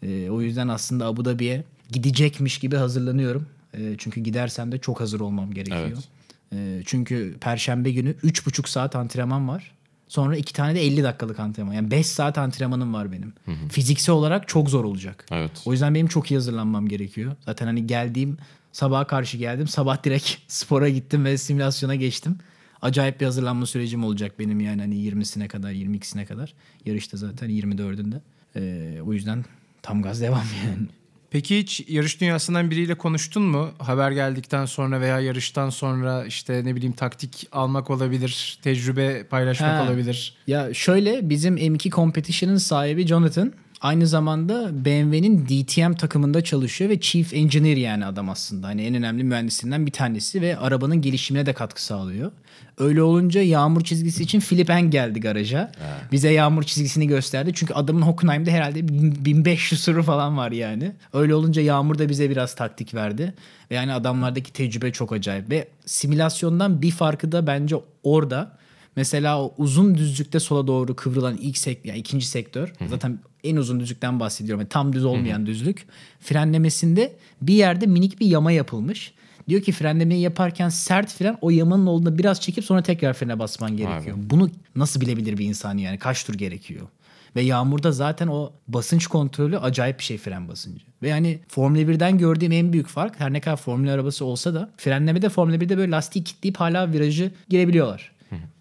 [0.03, 3.45] E, o yüzden aslında Abu Dhabi'ye gidecekmiş gibi hazırlanıyorum.
[3.73, 5.87] E, çünkü gidersem de çok hazır olmam gerekiyor.
[5.87, 6.07] Evet.
[6.53, 9.71] E, çünkü perşembe günü 3,5 saat antrenman var.
[10.07, 11.73] Sonra 2 tane de 50 dakikalık antrenman.
[11.73, 13.33] Yani 5 saat antrenmanım var benim.
[13.69, 15.25] Fiziksel olarak çok zor olacak.
[15.31, 15.51] Evet.
[15.65, 17.35] O yüzden benim çok iyi hazırlanmam gerekiyor.
[17.45, 18.37] Zaten hani geldiğim
[18.71, 19.67] sabaha karşı geldim.
[19.67, 22.37] Sabah direkt spora gittim ve simülasyona geçtim.
[22.81, 26.53] Acayip bir hazırlanma sürecim olacak benim yani hani 20'sine kadar 22'sine kadar.
[26.85, 28.15] Yarışta zaten 24'ünde.
[28.55, 29.45] Ee, o yüzden
[29.81, 30.87] tam gaz devam yani.
[31.31, 33.69] Peki hiç yarış dünyasından biriyle konuştun mu?
[33.77, 39.83] Haber geldikten sonra veya yarıştan sonra işte ne bileyim taktik almak olabilir, tecrübe paylaşmak Ha.
[39.83, 40.37] olabilir.
[40.47, 47.33] Ya şöyle bizim M2 Competition'ın sahibi Jonathan aynı zamanda BMW'nin DTM takımında çalışıyor ve Chief
[47.33, 48.67] Engineer yani adam aslında.
[48.67, 52.31] Hani en önemli mühendislerinden bir tanesi ve arabanın gelişimine de katkı sağlıyor.
[52.77, 55.71] Öyle olunca yağmur çizgisi için Philip Eng geldi garaja.
[56.11, 57.51] Bize yağmur çizgisini gösterdi.
[57.55, 60.91] Çünkü adamın Hockenheim'de herhalde 1500 sürü falan var yani.
[61.13, 63.33] Öyle olunca Yağmur da bize biraz taktik verdi.
[63.71, 65.49] Ve yani adamlardaki tecrübe çok acayip.
[65.49, 68.57] Ve simülasyondan bir farkı da bence orada.
[68.95, 72.73] Mesela o uzun düzlükte sola doğru kıvrılan ilk sek yani ikinci sektör.
[72.89, 74.61] Zaten en uzun düzlükten bahsediyorum.
[74.61, 75.85] Yani tam düz olmayan düzlük.
[76.19, 79.13] Frenlemesinde bir yerde minik bir yama yapılmış.
[79.49, 83.77] Diyor ki frenlemeyi yaparken sert fren o yamanın olduğunda biraz çekip sonra tekrar frene basman
[83.77, 84.17] gerekiyor.
[84.29, 85.97] Bunu nasıl bilebilir bir insan yani?
[85.97, 86.87] Kaç tur gerekiyor?
[87.35, 90.85] Ve yağmurda zaten o basınç kontrolü acayip bir şey fren basıncı.
[91.01, 94.71] Ve yani Formula 1'den gördüğüm en büyük fark her ne kadar Formula arabası olsa da
[94.77, 98.11] frenlemede Formula 1'de böyle lastiği kilitleyip hala virajı girebiliyorlar.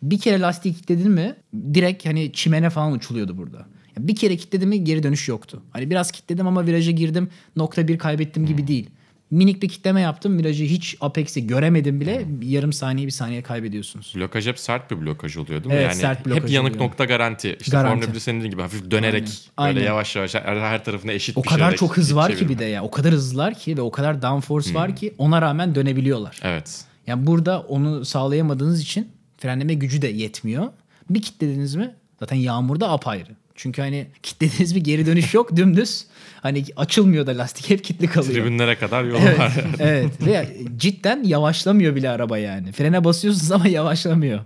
[0.02, 1.36] Bir kere lastiği kilitledin mi
[1.74, 3.66] direkt hani çimene falan uçuluyordu burada.
[3.98, 5.62] Bir kere kilitledim mi geri dönüş yoktu.
[5.70, 8.90] Hani biraz kilitledim ama viraja girdim nokta bir kaybettim gibi değil.
[9.30, 14.12] Minik bir kitleme yaptım virajı hiç apex'i göremedim bile yarım saniye bir saniye kaybediyorsunuz.
[14.16, 15.80] Blokaj hep sert bir blokaj oluyor değil mi?
[15.80, 16.84] Evet, yani sert blokaj hep yanık oluyor.
[16.84, 17.56] nokta garanti.
[17.60, 17.94] İşte Garanti.
[18.00, 19.74] Formula 1'de senin dediğin gibi hafif dönerek Aynen.
[19.74, 19.92] böyle Aynen.
[19.92, 22.54] yavaş yavaş her, her tarafına eşit O bir kadar şeyle çok hız var ki çevirme.
[22.54, 22.82] bir de ya.
[22.82, 26.40] O kadar hızlılar ki ve o kadar downforce var ki ona rağmen dönebiliyorlar.
[26.42, 26.84] Evet.
[27.06, 29.08] Yani burada onu sağlayamadığınız için
[29.38, 30.68] frenleme gücü de yetmiyor.
[31.10, 33.30] Bir kilitlediniz mi zaten yağmurda apayrı.
[33.58, 36.06] Çünkü hani kilitlediğiniz bir geri dönüş yok dümdüz.
[36.42, 38.34] Hani açılmıyor da lastik hep kilitli kalıyor.
[38.34, 39.52] Tribünlere kadar yolu Evet, var.
[39.78, 40.26] evet.
[40.26, 42.72] Ve cidden yavaşlamıyor bile araba yani.
[42.72, 44.40] Frene basıyorsunuz ama yavaşlamıyor.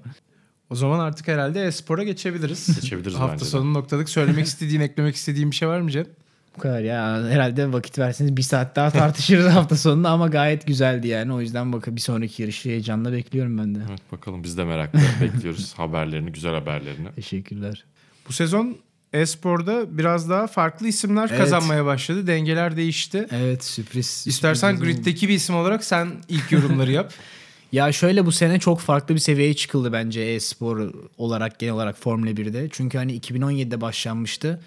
[0.70, 2.80] O zaman artık herhalde e-spora geçebiliriz.
[2.80, 4.08] Geçebiliriz Hafta sonu noktadık.
[4.08, 6.06] Söylemek istediğin, eklemek istediğin bir şey var mı Cem?
[6.56, 7.24] Bu kadar ya.
[7.28, 11.32] Herhalde vakit verseniz bir saat daha tartışırız hafta sonunda ama gayet güzeldi yani.
[11.32, 13.78] O yüzden bakın bir sonraki yarışı heyecanla bekliyorum ben de.
[13.90, 17.08] Evet bakalım biz de merakla bekliyoruz haberlerini, güzel haberlerini.
[17.16, 17.84] Teşekkürler.
[18.28, 18.78] Bu sezon
[19.12, 21.38] e-sporda biraz daha farklı isimler Evet.
[21.38, 22.26] kazanmaya başladı.
[22.26, 23.26] Dengeler değişti.
[23.30, 24.24] Evet sürpriz.
[24.26, 27.12] İstersen sürpriz griddeki bir isim olarak sen ilk yorumları yap.
[27.72, 32.30] Ya şöyle bu sene çok farklı bir seviyeye çıkıldı bence e-spor olarak genel olarak Formula
[32.30, 32.68] 1'de.
[32.72, 34.60] Çünkü hani 2017'de başlanmıştı.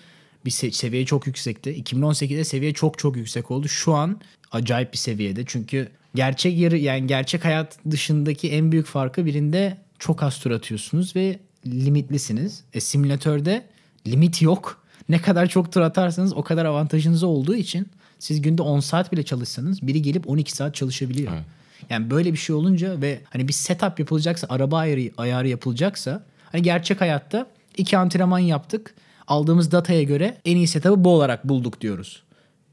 [0.45, 1.84] Bir se- seviye çok yüksekti.
[1.84, 3.67] 2018'de seviye çok çok yüksek oldu.
[3.67, 5.43] Şu an acayip bir seviyede.
[5.47, 11.15] Çünkü gerçek yarı yani gerçek hayat dışındaki en büyük farkı birinde çok az tur atıyorsunuz
[11.15, 12.63] ve limitlisiniz.
[12.73, 13.65] E simülatörde
[14.07, 14.81] limit yok.
[15.09, 17.87] Ne kadar çok tur atarsanız o kadar avantajınız olduğu için
[18.19, 21.33] siz günde 10 saat bile çalışsanız biri gelip 12 saat çalışabiliyor.
[21.33, 21.43] Evet.
[21.89, 26.61] Yani böyle bir şey olunca ve hani bir setup yapılacaksa, araba ayarı, ayarı yapılacaksa hani
[26.61, 28.95] gerçek hayatta iki antrenman yaptık.
[29.27, 32.23] Aldığımız dataya göre en iyi setup'ı bu olarak bulduk diyoruz.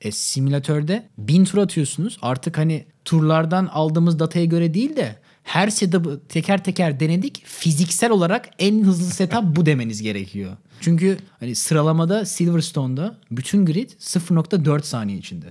[0.01, 2.19] E, simülatörde bin tur atıyorsunuz.
[2.23, 7.43] Artık hani turlardan aldığımız dataya göre değil de her setup'ı teker teker denedik.
[7.47, 10.57] Fiziksel olarak en hızlı setup bu demeniz gerekiyor.
[10.81, 15.47] Çünkü hani sıralamada Silverstone'da bütün grid 0.4 saniye içinde.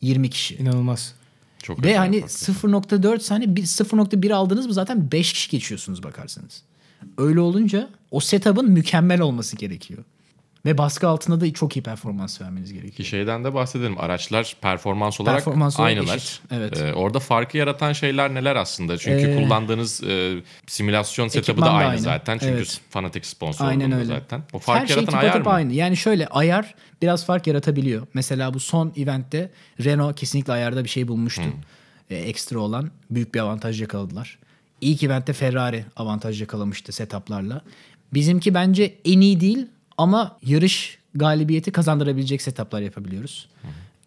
[0.00, 0.54] 20 kişi.
[0.56, 1.14] İnanılmaz.
[1.62, 2.54] Çok Ve hani hakikaten.
[2.54, 6.62] 0.4 saniye bir- 0.1 aldınız mı zaten 5 kişi geçiyorsunuz bakarsanız.
[7.18, 10.04] Öyle olunca o setup'ın mükemmel olması gerekiyor.
[10.64, 13.06] Ve baskı altında da çok iyi performans vermeniz Ki gerekiyor.
[13.08, 14.00] şeyden de bahsedelim.
[14.00, 16.16] Araçlar performans olarak Performans aynılar.
[16.16, 16.80] eşit, evet.
[16.80, 18.98] Ee, orada farkı yaratan şeyler neler aslında?
[18.98, 20.34] Çünkü Ee, kullandığınız e,
[20.66, 22.00] simülasyon setup'ı da aynı, aynı.
[22.00, 22.38] zaten.
[22.38, 22.80] Çünkü Evet.
[22.90, 24.04] fanatik sponsor Aynen öyle.
[24.04, 24.42] zaten.
[24.52, 25.50] O fark Her şey yaratan tip ayar mı?
[25.50, 25.72] aynı.
[25.72, 28.06] Yani şöyle ayar biraz fark yaratabiliyor.
[28.14, 29.50] Mesela bu son eventte
[29.84, 31.42] Renault kesinlikle ayarda bir şey bulmuştu.
[32.10, 34.38] Ee, ekstra olan büyük bir avantaj yakaladılar.
[34.80, 37.62] İlk eventte Ferrari avantaj yakalamıştı setuplarla.
[38.14, 39.66] Bizimki bence en iyi değil
[39.98, 43.48] ama yarış galibiyeti kazandırabilecek setuplar yapabiliyoruz.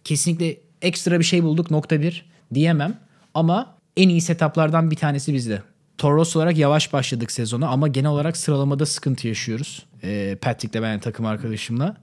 [0.04, 3.00] Kesinlikle ekstra bir şey bulduk nokta bir diyemem
[3.34, 5.62] ama en iyi setuplardan bir tanesi bizde.
[5.97, 9.86] Toros olarak yavaş başladık sezona ama genel olarak sıralamada sıkıntı yaşıyoruz.
[10.04, 11.97] Ee, Patrick'le ben takım arkadaşımla.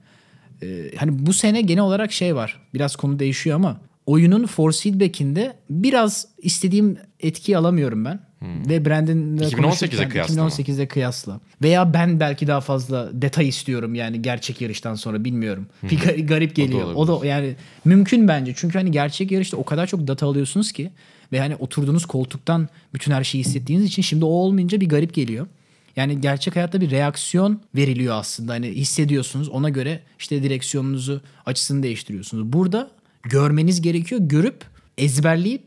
[0.63, 2.61] Ee, hani bu sene genel olarak şey var.
[2.73, 8.19] Biraz konu değişiyor ama oyunun force feedback'inde biraz istediğim etkiyi alamıyorum ben.
[8.41, 10.49] Ve Brandon'la 2018'e konuşurken kıyasla mı?
[10.49, 11.39] 2018'e kıyasla.
[11.61, 15.67] Veya ben belki daha fazla detay istiyorum yani gerçek yarıştan sonra bilmiyorum.
[15.83, 16.93] Bir gar- garip geliyor.
[16.95, 17.31] O da, olabilir.
[17.31, 18.53] yani mümkün bence.
[18.55, 20.91] Çünkü hani gerçek yarışta o kadar çok data alıyorsunuz ki
[21.31, 25.47] ve hani oturduğunuz koltuktan bütün her şeyi hissettiğiniz için şimdi o olmayınca bir garip geliyor.
[25.95, 28.53] Yani gerçek hayatta bir reaksiyon veriliyor aslında.
[28.53, 29.49] Hani hissediyorsunuz.
[29.49, 32.53] Ona göre işte direksiyonunuzu, açısını değiştiriyorsunuz.
[32.53, 32.91] Burada
[33.23, 34.21] görmeniz gerekiyor.
[34.23, 34.63] Görüp
[34.97, 35.63] ezberleyip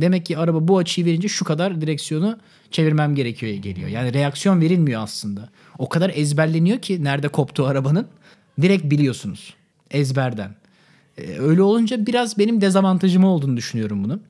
[0.00, 2.38] demek ki araba bu açıyı verince şu kadar direksiyonu
[2.70, 3.88] çevirmem gerekiyor geliyor.
[3.88, 5.48] Yani reaksiyon verilmiyor aslında.
[5.78, 8.06] O kadar ezberleniyor ki nerede koptuğu arabanın
[8.62, 9.54] direkt biliyorsunuz
[9.90, 10.54] ezberden.
[11.18, 14.20] Ee, öyle olunca biraz benim dezavantajım olduğunu düşünüyorum bunu.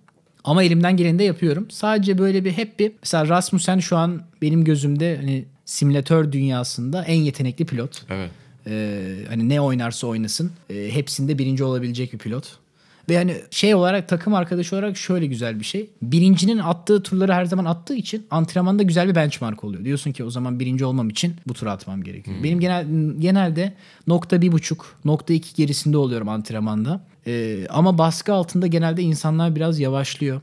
[0.45, 1.71] Ama elimden geleni de yapıyorum.
[1.71, 7.21] Sadece böyle bir hep bir mesela Rasmussen şu an benim gözümde hani simülatör dünyasında en
[7.21, 8.03] yetenekli pilot.
[8.11, 8.31] Evet.
[8.67, 12.59] Ee, hani ne oynarsa oynasın e, hepsinde birinci olabilecek bir pilot.
[13.09, 15.91] Ve hani şey olarak takım arkadaşı olarak şöyle güzel bir şey.
[16.03, 19.85] Birincinin attığı turları her zaman attığı için antrenmanda güzel bir benchmark oluyor.
[19.85, 22.37] Diyorsun ki o zaman birinci olmam için bu turu atmam gerekiyor.
[22.45, 22.87] Benim genel
[23.19, 23.75] genelde
[24.07, 27.01] nokta bir buçuk, nokta iki gerisinde oluyorum antrenmanda.
[27.27, 30.41] Ee, ama baskı altında genelde insanlar biraz yavaşlıyor.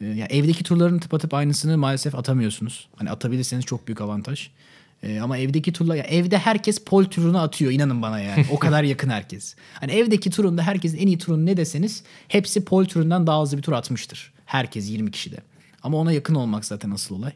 [0.00, 2.88] Ee, yani evdeki turların tıpatıp aynısını maalesef atamıyorsunuz.
[2.96, 4.50] Hani atabilirseniz çok büyük avantaj.
[5.02, 8.46] Ee, ama evdeki turla ya evde herkes pol turunu atıyor inanın bana yani.
[8.52, 9.54] O kadar yakın herkes.
[9.80, 13.62] Hani evdeki turunda herkesin en iyi turunu ne deseniz hepsi pol turundan daha hızlı bir
[13.62, 14.32] tur atmıştır.
[14.46, 15.36] Herkes 20 kişide.
[15.82, 17.32] Ama ona yakın olmak zaten asıl olay.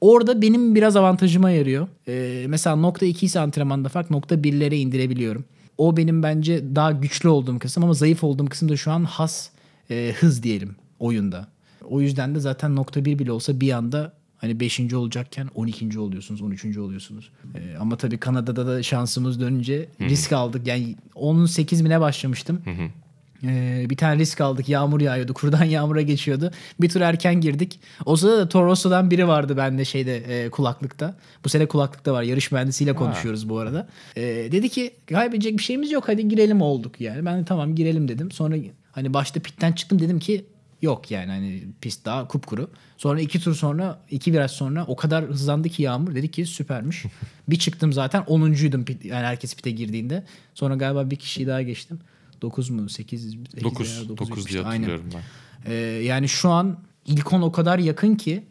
[0.00, 1.88] Orada benim biraz avantajıma yarıyor.
[2.08, 5.44] Ee, mesela nokta 2 ise antrenmanda fark nokta 1'lere indirebiliyorum.
[5.78, 9.48] O benim bence daha güçlü olduğum kısım ama zayıf olduğum kısım da şu an has
[9.90, 11.48] e, hız diyelim oyunda.
[11.90, 14.94] O yüzden de zaten nokta 1 bile olsa bir anda hani 5.
[14.94, 15.98] olacakken 12.
[15.98, 16.78] oluyorsunuz, 13.
[16.78, 17.30] oluyorsunuz.
[17.54, 20.66] Ee, ama tabii Kanada'da da şansımız dönünce risk aldık.
[20.66, 22.62] Yani 18 bine başlamıştım.
[23.44, 24.68] Ee, bir tane risk aldık.
[24.68, 25.34] Yağmur yağıyordu.
[25.34, 26.50] Kurdan yağmura geçiyordu.
[26.80, 27.80] Bir tur erken girdik.
[28.06, 31.16] O sırada da Toros'tan biri vardı bende şeyde e, kulaklıkta.
[31.44, 32.22] Bu sene kulaklıkta var.
[32.22, 33.88] Yarış mühendisiyle konuşuyoruz bu arada.
[34.16, 34.22] Ee,
[34.52, 36.04] dedi ki kaybedecek bir şeyimiz yok.
[36.06, 37.26] Hadi girelim olduk yani.
[37.26, 38.30] Ben de tamam girelim dedim.
[38.30, 38.56] Sonra
[38.92, 40.44] hani başta pitten çıktım dedim ki
[40.82, 42.70] yok yani hani pist daha kupkuru.
[42.96, 47.04] Sonra iki tur sonra iki viraj sonra o kadar hızlandı ki Yağmur dedi ki süpermiş.
[47.48, 50.24] bir çıktım zaten 10'uncuydum pit, yani herkes pite girdiğinde.
[50.54, 51.98] Sonra galiba bir kişiyi daha geçtim.
[52.42, 55.22] 9 mu 8 8 9, 9 diye hatırlıyorum ben.
[55.72, 58.44] Ee, yani şu an ilk 10 o kadar yakın ki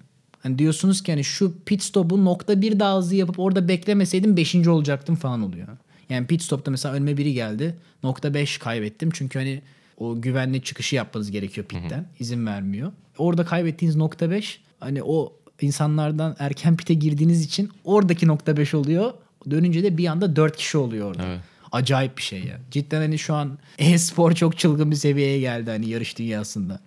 [0.44, 4.56] hani diyorsunuz ki hani şu pit stop'u nokta bir daha hızlı yapıp orada beklemeseydim 5.
[4.56, 5.68] olacaktım falan oluyor.
[6.10, 7.78] Yani pit stop'ta mesela önüme biri geldi.
[8.04, 9.10] Nokta 5 kaybettim.
[9.13, 9.62] Çünkü hani
[9.98, 12.06] o güvenli çıkışı yapmanız gerekiyor pitten.
[12.20, 12.92] İzin vermiyor.
[13.18, 19.14] Orada kaybettiğiniz nokta 5 hani o insanlardan erken pite girdiğiniz için oradaki nokta 5 oluyor.
[19.50, 21.24] Dönünce de bir anda 4 kişi oluyor orada.
[21.28, 21.40] Evet.
[21.72, 22.60] Acayip bir şey ya.
[22.72, 26.80] Cidden hani şu an e-spor çok çılgın bir seviyeye geldi hani yarış dünyasında.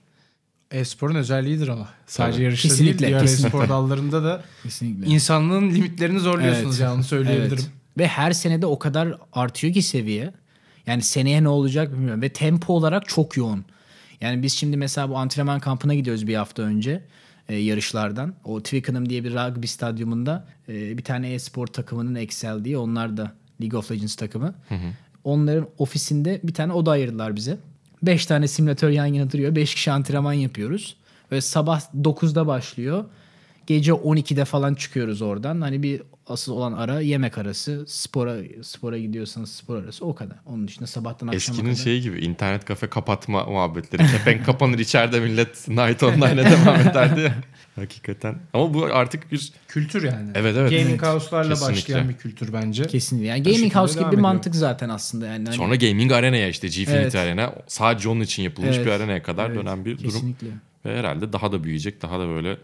[0.71, 1.89] E-sporun özelliğidir ama.
[2.07, 2.45] Sadece Tabii.
[2.45, 3.47] yarışta Kesinlikle, değil diğer kesinlikle.
[3.49, 5.07] e-spor dallarında da Kesinlikle.
[5.07, 6.81] insanlığın limitlerini zorluyorsunuz Evet.
[6.91, 7.53] ya onu söyleyebilirim.
[7.53, 7.71] Evet.
[7.99, 10.33] Ve her senede o kadar artıyor ki seviye.
[10.87, 12.23] Yani seneye ne olacak bilmiyorum.
[12.23, 13.65] Ve tempo olarak çok yoğun.
[14.21, 17.03] Yani biz şimdi mesela bu antrenman kampına gidiyoruz bir hafta önce
[17.49, 18.35] e, yarışlardan.
[18.45, 23.33] O Twickenham diye bir rugby stadyumunda e, bir tane e-spor takımının Excel diye onlar da
[23.61, 24.55] League of Legends takımı.
[25.25, 27.59] Onların ofisinde bir tane oda ayırdılar bize.
[28.03, 29.55] Beş tane simülatör yan yana duruyor.
[29.55, 30.97] Beş kişi antrenman yapıyoruz.
[31.33, 33.05] Ve sabah 9'da başlıyor.
[33.71, 35.61] Gece 12'de falan çıkıyoruz oradan.
[35.61, 37.85] Hani bir asıl olan ara yemek arası.
[37.89, 40.37] Spora spora gidiyorsanız spor arası o kadar.
[40.47, 41.85] Onun dışında sabahtan akşama Eskinin kadar.
[41.85, 44.03] şeyi gibi internet kafe kapatma muhabbetleri.
[44.11, 47.35] Kepenk kapanır içeride millet Night Online'e devam ederdi ya.
[47.77, 48.39] Hakikaten.
[48.53, 50.31] Ama bu artık bir Kültür yani.
[50.35, 50.71] Evet, evet.
[50.71, 51.03] Gaming Evet.
[51.03, 51.75] house'larla Kesinlikle.
[51.95, 52.83] başlayan bir kültür bence.
[52.85, 53.27] Kesinlikle.
[53.29, 54.23] Yani gaming house gibi bir ediyor.
[54.23, 55.45] mantık zaten aslında yani.
[55.45, 57.15] Hani- sonra gaming arenaya işte G-Finity Evet.
[57.15, 58.87] Arena sadece onun için yapılmış Evet.
[58.87, 60.11] bir arenaya kadar Evet, dönen bir durum.
[60.11, 60.47] Kesinlikle.
[60.85, 62.57] Ve herhalde daha da büyüyecek, daha da böyle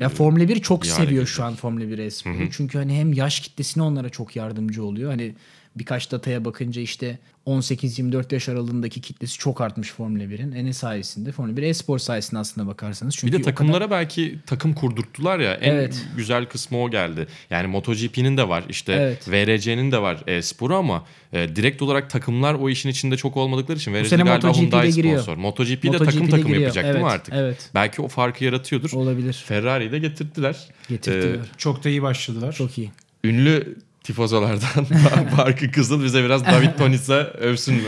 [0.00, 2.34] Ya Formula 1 çok seviyor şu an Formula 1 e-sporu.
[2.50, 5.10] Çünkü hani hem yaş kitlesine onlara çok yardımcı oluyor.
[5.10, 5.34] Hani
[5.78, 10.52] birkaç dataya bakınca işte 18-24 yaş aralığındaki kitlesi çok artmış Formula 1'in.
[10.52, 11.32] E ne sayesinde?
[11.32, 13.16] Formula 1 e-spor sayesinde aslında bakarsanız.
[13.16, 16.06] Çünkü bir de o kadar- takımlara belki takım kurdurttular ya en Evet.
[16.16, 17.26] güzel kısmı o geldi.
[17.50, 19.28] Yani MotoGP'nin de var işte Evet.
[19.28, 23.94] VRC'nin de var e-sporu ama e, direkt olarak takımlar o işin içinde çok olmadıkları için
[23.94, 25.14] VRC galiba MotoGP'de Hyundai giriyor.
[25.22, 25.36] sponsor.
[25.36, 26.62] MotoGP'de MotoGP'de takım takım giriyor.
[26.62, 27.34] yapacak değil mi Evet, artık?
[27.36, 27.70] evet.
[27.74, 28.92] Belki o farkı yaratıyordur.
[28.92, 29.44] olabilir.
[29.46, 30.56] Ferrari'yi de getirdiler.
[30.88, 31.34] Getirdiler.
[31.34, 32.52] Ee, Çok da iyi başladılar.
[32.52, 32.90] çok iyi.
[33.24, 33.76] ünlü
[34.08, 34.86] tifozolardan
[35.38, 37.82] Barkı Kızıl bize biraz David Toniz'e övsün mü?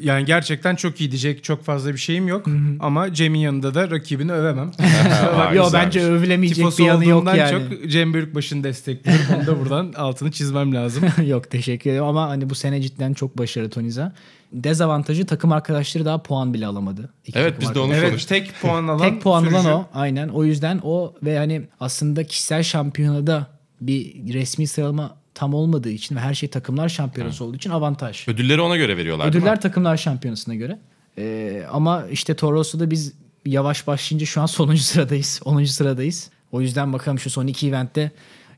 [0.00, 2.46] Yani gerçekten çok iyi diyecek çok fazla bir şeyim yok.
[2.80, 4.70] Ama Cem'in yanında da rakibini övemem.
[4.70, 5.54] Kusura bakma.
[5.54, 5.72] Yo güzelmiş.
[5.86, 7.50] bence övülemeyecek Tifosu bir yanı yok yani.
[7.50, 9.24] çok Cem Börükbaşı'nı destekliyorum.
[9.38, 11.04] Onu da buradan altını çizmem lazım.
[11.26, 14.12] yok teşekkür ederim ama hani bu sene cidden çok başarılı Toniza.
[14.52, 17.12] Dezavantajı takım arkadaşları daha puan bile alamadı.
[17.26, 19.56] İki Evet, biz de onu evet tek puan alan Tek puan sürücü.
[19.56, 20.28] olan o aynen.
[20.28, 23.46] O yüzden o ve hani aslında kişisel şampiyonada
[23.80, 28.28] bir resmi sıralama tam olmadığı için ve her şey takımlar şampiyonası olduğu için avantaj.
[28.28, 29.28] Ödülleri ona göre veriyorlar?
[29.28, 30.78] Ödüller takımlar şampiyonasına göre.
[31.18, 33.12] Ee, ama işte Toros'ta biz
[33.46, 35.40] yavaş başlayınca şu an sonuncu sıradayız.
[35.44, 35.64] 10.
[35.64, 36.30] sıradayız.
[36.52, 38.10] O yüzden bakalım şu son iki eventte.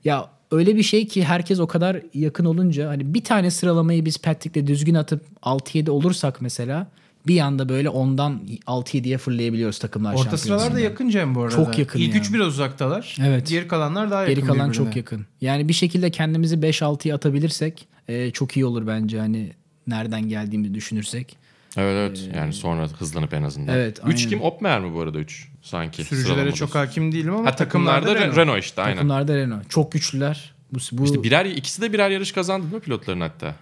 [0.05, 4.19] Ya öyle bir şey ki herkes o kadar yakın olunca hani bir tane sıralamayı biz
[4.19, 6.87] Patrick'le düzgün atıp 6-7 olursak mesela
[7.27, 10.59] bir anda böyle ondan 6-7'ye fırlayabiliyoruz takımlar Orta şampiyonasında.
[10.59, 11.57] sıralar da yakın Cem bu arada.
[11.57, 12.21] Çok yakın İlk ya.
[12.21, 13.17] üç biraz uzaktalar.
[13.25, 13.49] Evet.
[13.49, 14.85] Geri kalanlar daha yakın Geri kalan birbirine.
[14.87, 15.27] çok yakın.
[15.41, 19.53] Yani bir şekilde kendimizi 5-6'ya atabilirsek e, çok iyi olur bence hani
[19.87, 21.37] nereden geldiğimizi düşünürsek.
[21.77, 23.77] Evet evet yani sonra hızlanıp en azından.
[23.77, 24.29] Evet, 3 aynen.
[24.31, 24.43] kim?
[24.43, 26.05] Opmer mi bu arada 3 sanki?
[26.05, 28.37] Sürücülere çok hakim değilim ama Ha takımlarda, Renault.
[28.37, 28.95] Renault işte aynen.
[28.95, 29.71] Takımlarda Renault.
[29.71, 30.55] Çok güçlüler.
[30.73, 33.55] Bu, bu İşte birer ikisi de birer yarış kazandı mi pilotların hatta?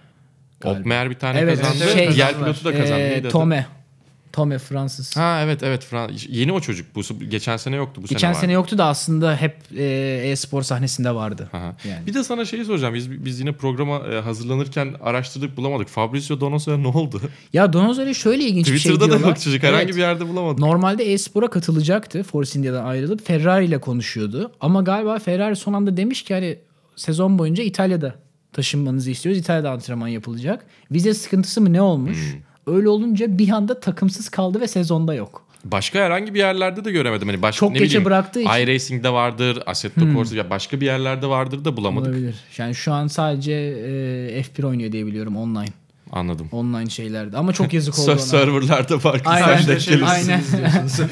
[0.65, 0.79] Galiba.
[0.81, 1.91] Opmer bir tane Evet, kazandı.
[1.93, 3.01] şey- diğer pilotu da kazandı.
[3.01, 3.29] e, adı?
[3.29, 3.65] Tome.
[4.33, 5.17] Tome Fransız.
[5.17, 8.51] Ha evet evet Fran- yeni o çocuk bu geçen sene yoktu bu Geçen sene sene
[8.53, 9.83] yoktu da aslında hep e,
[10.25, 11.49] e-spor sahnesinde vardı.
[11.53, 11.75] Aha.
[11.89, 12.07] Yani.
[12.07, 12.93] Bir de sana şeyi soracağım.
[12.93, 15.87] Biz biz yine programa e, hazırlanırken araştırdık bulamadık.
[15.87, 17.21] Fabrizio Donosso'ya ne oldu?
[17.53, 19.27] Ya Donozoli şöyle ilginç bir şey Twitter'da da diyorlar.
[19.27, 19.63] yok çocuk.
[19.63, 19.95] Herhangi Evet.
[19.95, 20.59] bir yerde bulamadık.
[20.59, 24.51] Normalde e-spora katılacaktı Force India'dan ayrılıp Ferrari ile konuşuyordu.
[24.61, 26.57] Ama galiba Ferrari son anda demiş ki hani
[26.95, 28.15] sezon boyunca İtalya'da
[28.55, 29.41] taşınmanızı istiyoruz.
[29.41, 30.65] İtalya'da antrenman yapılacak.
[30.91, 32.17] Vize sıkıntısı mı ne olmuş?
[32.17, 32.75] Hmm.
[32.75, 35.45] Öyle olunca bir anda takımsız kaldı ve sezonda yok.
[35.65, 37.27] Başka herhangi bir yerlerde de göremedim.
[37.27, 38.51] Hani başka Çok ne geçe bileyim, bıraktığı için.
[38.51, 38.61] Hmm.
[38.61, 42.07] iRacing'de vardır, Assetto Corsa ya başka bir yerlerde vardır da bulamadık.
[42.07, 42.35] Olabilir.
[42.57, 45.69] Yani şu an sadece e, F1 oynuyor diye biliyorum online.
[46.11, 46.47] Anladım.
[46.51, 47.37] Online şeylerde.
[47.37, 48.19] Ama çok yazık oldu ona.
[48.19, 49.21] serverlarda var.
[49.25, 49.77] Aynen.
[49.77, 50.01] Şey-.
[50.05, 50.41] Aynen.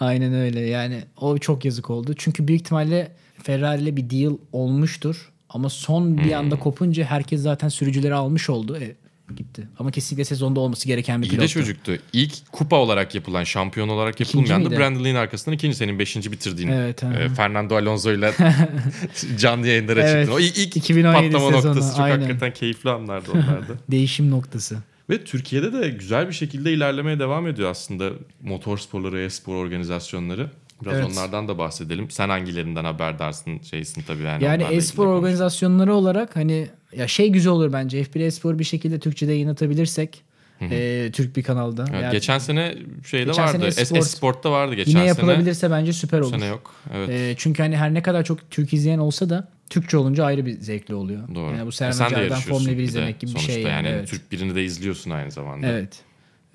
[0.00, 0.60] Aynen öyle.
[0.60, 2.14] Yani o çok yazık oldu.
[2.16, 5.32] Çünkü büyük ihtimalle Ferrari ile bir deal olmuştur.
[5.56, 6.34] Ama son bir Hmm.
[6.34, 8.76] anda kopunca herkes zaten sürücüleri almış oldu.
[8.80, 8.94] E,
[9.36, 9.68] gitti.
[9.78, 11.52] Ama kesinlikle sezonda olması gereken bir İyi de pilottu.
[11.52, 11.92] çocuktu.
[12.12, 14.80] İlk kupa olarak yapılan, şampiyon olarak yapılmayan da miydi?
[14.80, 16.68] Brandon Lee'nin arkasından ikinci senin beşinci bitirdiğin.
[16.68, 18.32] Evet, e, Fernando Alonso ile
[19.38, 20.36] canlı yayınlara Evet, çıktın.
[20.36, 22.20] O ilk, ilk 2017 patlama sezonu, noktası çok aynen.
[22.20, 23.72] hakikaten keyifli anlardı onlarda.
[23.90, 24.76] Değişim noktası.
[25.10, 28.10] Ve Türkiye'de de güzel bir şekilde ilerlemeye devam ediyor aslında
[28.42, 30.50] motor sporları, e-spor organizasyonları.
[30.82, 31.06] Biraz Evet.
[31.12, 32.10] onlardan da bahsedelim.
[32.10, 34.44] Sen hangilerinden haberdarsın şeysin tabii yani.
[34.44, 38.02] Yani e-spor organizasyonları olarak hani ya şey güzel olur bence.
[38.02, 40.22] F1 e-spor bir şekilde Türkçe'de yayınlatabilirsek
[40.60, 41.84] e, Türk bir kanalda.
[41.90, 42.74] Evet, Yani geçen sene
[43.06, 43.58] şeyde Geçen vardı.
[43.58, 45.08] sene S- Esport- Sport'ta vardı geçen yine sene.
[45.08, 46.30] yapılabilirse bence süper olur.
[46.30, 46.74] sene yok.
[46.94, 47.08] Evet.
[47.10, 50.60] E, çünkü hani her ne kadar çok Türk izleyen olsa da Türkçe olunca ayrı bir
[50.60, 51.34] zevkli oluyor.
[51.34, 51.50] Doğru.
[51.56, 53.62] Yani bu E Serhan Acar'dan yarışıyorsun Formula 1 bir de izlemek gibi bir şey.
[53.62, 54.08] yani evet.
[54.08, 55.66] Türk birini de izliyorsun aynı zamanda.
[55.66, 56.00] Evet.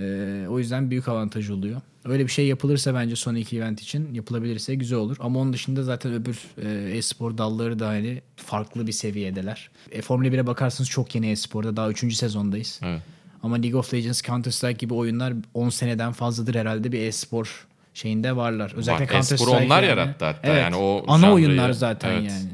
[0.01, 1.81] Ee, o yüzden büyük avantaj oluyor.
[2.05, 5.17] Öyle bir şey yapılırsa bence son iki event için yapılabilirse güzel olur.
[5.19, 9.69] Ama onun dışında zaten öbür e, e-spor dalları da hani farklı bir seviyedeler.
[9.91, 11.77] E, Formula 1'e bakarsanız çok yeni e-sporda.
[11.77, 12.13] Daha 3.
[12.15, 12.79] sezondayız.
[12.83, 13.01] Evet.
[13.43, 18.35] Ama League of Legends, Counter Strike gibi oyunlar 10 seneden fazladır herhalde bir e-spor şeyinde
[18.35, 18.73] varlar.
[18.75, 19.11] Özellikle Var.
[19.11, 19.89] Counter Strike onlar yani.
[19.89, 20.39] yarattı hatta.
[20.49, 20.61] Evet.
[20.61, 22.31] Yani o Ana janrayı- oyunlar zaten Evet.
[22.31, 22.49] yani.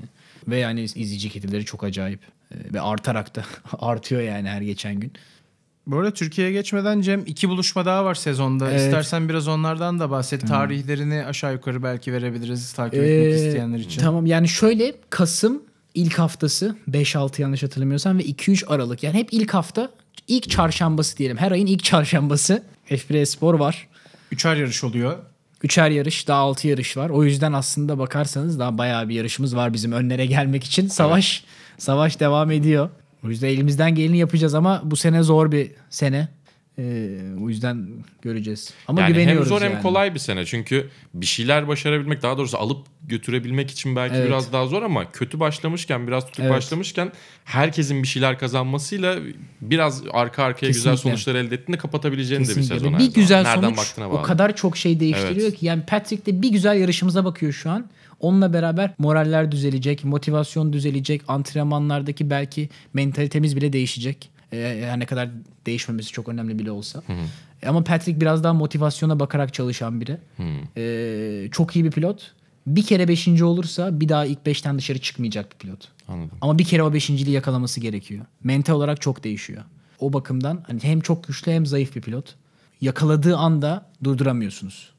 [0.48, 2.20] Ve yani izleyici kitleleri çok acayip.
[2.52, 3.44] Ee, Ve artarak da
[3.80, 5.12] artıyor yani her geçen gün.
[5.88, 8.72] Bu arada Türkiye'ye geçmeden Cem iki buluşma daha var sezonda.
[8.72, 8.82] Evet.
[8.82, 10.48] İstersen biraz onlardan da bahset.
[10.48, 14.02] Tarihlerini aşağı yukarı belki verebiliriz takip etmek Ee, isteyenler için.
[14.02, 15.62] Tamam yani şöyle Kasım
[15.94, 19.90] ilk haftası 5-6 yanlış hatırlamıyorsam ve 2-3 Aralık yani hep ilk hafta
[20.28, 21.38] ilk çarşambası diyelim.
[21.38, 23.88] Her ayın ilk çarşambası F1 Spor var.
[24.32, 25.18] Üçer yarış oluyor.
[25.64, 27.10] Üçer yarış daha altı yarış var.
[27.10, 30.88] O yüzden aslında bakarsanız daha bayağı bir yarışımız var bizim önlere gelmek için.
[30.88, 31.44] Savaş
[31.78, 32.90] savaş devam ediyor.
[33.26, 36.28] O yüzden elimizden geleni yapacağız ama bu sene zor bir sene.
[36.80, 37.88] Ee, o yüzden
[38.22, 38.74] göreceğiz.
[38.88, 39.74] Ama yani hem güveniyoruz zor yani.
[39.74, 40.46] hem kolay bir sene.
[40.46, 44.28] Çünkü bir şeyler başarabilmek daha doğrusu alıp götürebilmek için belki Evet.
[44.28, 46.52] biraz daha zor ama kötü başlamışken biraz tutup Evet.
[46.52, 47.12] başlamışken
[47.46, 49.16] herkesin bir şeyler kazanmasıyla
[49.62, 50.98] biraz arka arkaya güzel Kesinlikle.
[51.18, 52.76] sonuçlar elde ettiğinde kapatabileceğin de bir Kesinlikle.
[52.76, 52.94] sezon.
[52.94, 53.14] Bir zaman.
[53.14, 55.60] güzel Nereden sonuç o kadar çok şey değiştiriyor Evet.
[55.60, 55.66] ki.
[55.66, 57.86] Yani Patrick de bir güzel yarışımıza bakıyor şu an.
[58.20, 64.30] Onunla beraber moraller düzelecek, motivasyon düzelecek, antrenmanlardaki belki mentalitemiz bile değişecek.
[64.54, 65.30] Ee, her ne kadar
[65.66, 67.04] değişmemesi çok önemli bile olsa.
[67.66, 70.18] Ama Patrick biraz daha motivasyona bakarak çalışan biri.
[70.78, 72.32] Ee, çok iyi bir pilot.
[72.68, 75.88] Bir kere beşinci olursa bir daha ilk beşten dışarı çıkmayacak bir pilot.
[76.08, 76.38] Anladım.
[76.42, 78.26] Ama bir kere o beşinciliği yakalaması gerekiyor.
[78.44, 79.64] Mental olarak çok değişiyor.
[80.00, 82.36] O bakımdan hani hem çok güçlü hem zayıf bir pilot.
[82.82, 84.90] Yakaladığı anda durduramıyorsunuz.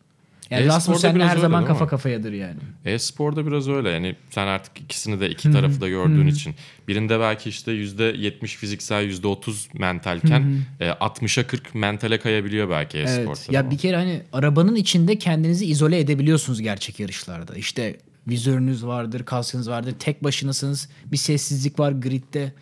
[0.50, 2.56] Yani Rasmussen'le biraz her zaman kafa kafayadır yani.
[2.84, 6.54] E-sporda biraz öyle yani sen artık ikisini de iki tarafı da gördüğün için
[6.88, 13.40] birinde belki işte %70 fiziksel %30 mentalken e, 60'a 40 mentale kayabiliyor belki e-sporda.
[13.40, 13.52] Evet.
[13.52, 17.54] Ya bir kere hani arabanın içinde kendinizi izole edebiliyorsunuz gerçek yarışlarda.
[17.54, 17.96] İşte
[18.28, 19.94] vizörünüz vardır, kaskınız vardır.
[19.98, 20.88] Tek başınasınız.
[21.06, 22.52] Bir sessizlik var gridde.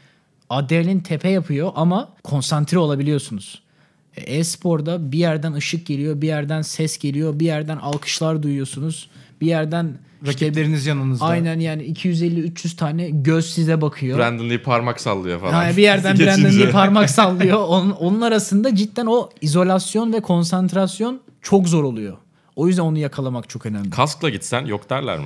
[0.51, 3.63] Adrenalin tepe yapıyor ama konsantre olabiliyorsunuz.
[4.17, 9.11] E-sporda bir yerden ışık geliyor, bir yerden ses geliyor, bir yerden alkışlar duyuyorsunuz.
[9.41, 11.25] Bir yerden işte Rakipleriniz yanınızda.
[11.25, 14.19] aynen yani 250-300 tane göz size bakıyor.
[14.19, 15.53] Brandon Lee parmak sallıyor falan.
[15.53, 16.19] Ha, bir yerden.
[16.19, 17.59] Brandon Lee parmak sallıyor.
[17.69, 22.17] Onun, onun arasında cidden o izolasyon ve konsantrasyon çok zor oluyor.
[22.57, 23.91] O yüzden onu yakalamak çok önemli.
[23.91, 25.25] Kaskla gitsen yok derler mi?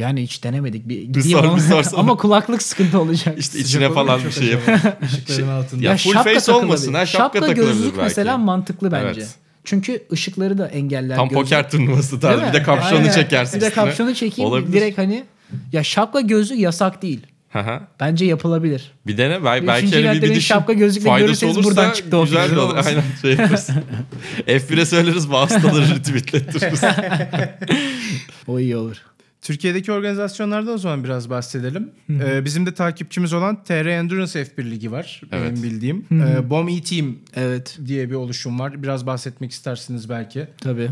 [0.00, 0.88] Yani hiç denemedik.
[0.88, 3.34] Bir, Bir gideyim sor, ama, bir ama kulaklık sıkıntı olacak.
[3.38, 4.70] İşte Sıcak içine falan bir şey acaba.
[4.70, 5.02] yap.
[5.04, 5.84] Işıkların altında.
[5.84, 6.64] Ya full face takılabilir.
[6.66, 8.02] olmasın ha, şapka takılabilir gözlük belki.
[8.02, 9.20] mesela mantıklı bence.
[9.20, 9.34] Evet.
[9.64, 11.16] Çünkü ışıkları da engeller.
[11.16, 11.42] Tam gözlük.
[11.44, 12.46] poker turnuvası tarzı.
[12.48, 13.12] Bir de kapşonu Aynen.
[13.12, 14.72] çekersin Bir de kapşonu çekeyim Olabilir.
[14.72, 15.24] direkt hani
[15.72, 17.20] ya şapka gözlük yasak değil.
[17.52, 17.80] Hı hı.
[18.00, 18.92] Bence yapılabilir.
[19.06, 20.40] bir dene bel- belki Üçüncü hani bir, düşün.
[20.40, 22.76] şapka gözlükle görürseniz olursa buradan çıktı o güzel olur.
[22.86, 23.68] Aynen şey yaparız.
[24.46, 26.80] F1'e söyleriz vasıtaları retweetlettiririz.
[28.46, 28.96] O iyi olur.
[29.42, 31.90] Türkiye'deki organizasyonlardan o zaman biraz bahsedelim.
[32.10, 35.20] Ee, bizim de takipçimiz olan TR Endurance F1 Ligi var.
[35.32, 35.50] Evet.
[35.52, 36.04] Benim bildiğim.
[36.12, 37.78] Ee, BOM E-Team Evet.
[37.86, 38.82] diye bir oluşum var.
[38.82, 40.48] Biraz bahsetmek istersiniz belki.
[40.60, 40.90] Tabii.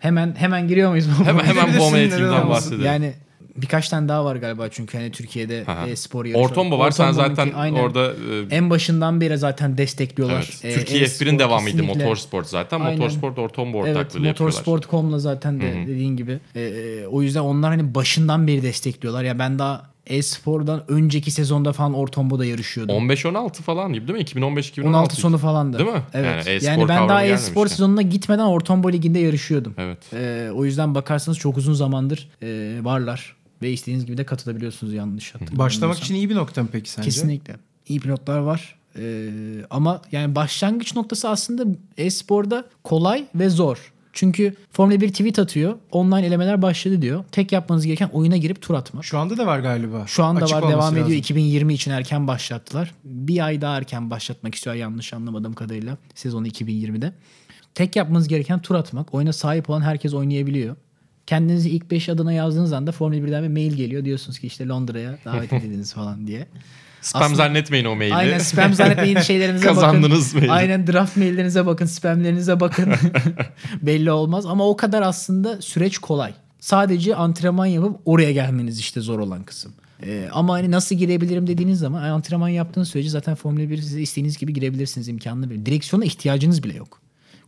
[0.00, 1.06] Hemen hemen giriyor muyuz?
[1.24, 2.48] hemen hemen eğitimden olmasın?
[2.50, 2.84] bahsedelim.
[2.86, 3.14] Yani
[3.56, 5.86] birkaç tane daha var galiba çünkü hani Türkiye'de Aha.
[5.88, 6.44] e-spor yarışı.
[6.44, 6.90] Ortombo var.
[6.90, 7.80] Sen zaten aynen.
[7.80, 8.06] orada
[8.50, 10.50] e, en başından beri zaten destekliyorlar.
[10.62, 12.04] evet, E, Türkiye e-spor F1'in devamıydı kesinlikle.
[12.04, 12.80] Motorsport zaten.
[12.80, 12.98] Aynen.
[12.98, 14.28] Motorsport Ortombo ortaklığı Evet, yapıyorlar.
[14.40, 16.38] Motorsport.com'la zaten de dediğin gibi.
[16.54, 19.24] E, e, o yüzden onlar hani başından beri destekliyorlar.
[19.24, 22.96] Ya ben daha e-spordan önceki sezonda falan Ortombo'da yarışıyordum.
[22.96, 24.24] 15-16 falan gibi değil mi?
[24.24, 24.86] 2015-2016.
[24.86, 25.78] 16 sonu falandı.
[25.78, 26.02] Değil mi?
[26.14, 26.46] Evet.
[26.46, 29.74] Yani Yani, ben daha e-spor sezonuna gitmeden Ortombo Ligi'nde yarışıyordum.
[29.78, 29.98] Evet.
[30.12, 33.36] Ee, o yüzden bakarsanız çok uzun zamandır e, varlar.
[33.62, 35.58] Ve istediğiniz gibi de katılabiliyorsunuz yanlış hatırlamıyorsam.
[35.66, 37.08] Başlamak için iyi bir nokta mı peki sence?
[37.10, 37.56] Kesinlikle.
[37.88, 38.76] İyi pilotlar var.
[38.98, 39.30] Ee,
[39.70, 41.64] ama yani başlangıç noktası aslında
[41.98, 43.92] e-sporda kolay ve zor.
[44.12, 45.74] Çünkü Formula 1 tweet atıyor.
[45.90, 47.24] Online elemeler başladı diyor.
[47.32, 49.04] Tek yapmanız gereken oyuna girip tur atmak.
[49.04, 50.04] Şu anda da var galiba.
[50.06, 51.06] Şu anda Açık var devam ediyor.
[51.06, 51.18] lazım.
[51.18, 52.94] 2020 için erken başlattılar.
[53.04, 55.98] Bir ay daha erken başlatmak istiyor yanlış anlamadığım kadarıyla.
[56.14, 57.12] Sezonu 2020'de.
[57.74, 59.14] Tek yapmanız gereken tur atmak.
[59.14, 60.76] Oyuna sahip olan herkes oynayabiliyor.
[61.26, 64.04] Kendinizi ilk 5 adına yazdığınız anda Formula 1'den bir mail geliyor.
[64.04, 66.46] Diyorsunuz ki işte Londra'ya davet edildiniz falan diye.
[67.00, 68.14] Spam Aslında- zannetmeyin o maili.
[68.14, 70.48] Aynen spam zannetmeyin şeylerinize Kazandınız bakın.
[70.48, 70.52] maili.
[70.52, 72.92] Aynen draft maillerinize bakın, spamlerinize bakın.
[73.82, 76.34] Belli olmaz ama o kadar aslında süreç kolay.
[76.60, 79.72] Sadece antrenman yapıp oraya gelmeniz işte zor olan kısım.
[80.06, 84.38] Ee, ama hani nasıl girebilirim dediğiniz zaman antrenman yaptığınız sürece zaten Formula 1 size istediğiniz
[84.38, 85.66] gibi girebilirsiniz imkanını verir.
[85.66, 87.00] Direksiyona ihtiyacınız bile yok.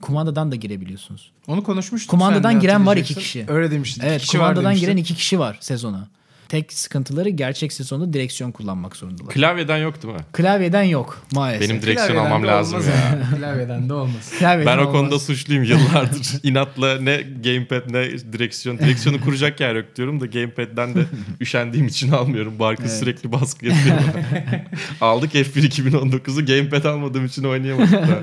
[0.03, 1.31] Kumandadan da girebiliyorsunuz.
[1.47, 2.11] Onu konuşmuştuk.
[2.11, 3.45] Kumandadan seninle, giren var iki kişi.
[3.49, 4.03] Öyle demiştin.
[4.07, 6.09] Evet kişi kumandadan giren iki kişi var sezona.
[6.49, 9.35] Tek sıkıntıları gerçek sezonda direksiyon kullanmak zorundalar.
[9.35, 10.21] Klavyeden yok değil mi?
[10.33, 11.69] Klavyeden yok maalesef.
[11.69, 13.19] Benim direksiyon Klavyeden almam lazım ya.
[13.39, 14.33] Klavyeden de olmaz.
[14.39, 14.93] Klavyeden Ben o olmaz.
[14.93, 16.27] konuda suçluyum yıllardır.
[16.43, 18.79] İnatla ne gamepad ne direksiyon.
[18.79, 21.01] Direksiyonu kuracak yer yok diyorum da gamepad'den de
[21.41, 22.59] üşendiğim için almıyorum.
[22.59, 22.99] Barkın Evet.
[22.99, 23.97] sürekli baskı yapıyor.
[25.01, 28.21] Aldık F1 2019'u gamepad almadığım için oynayamadık da.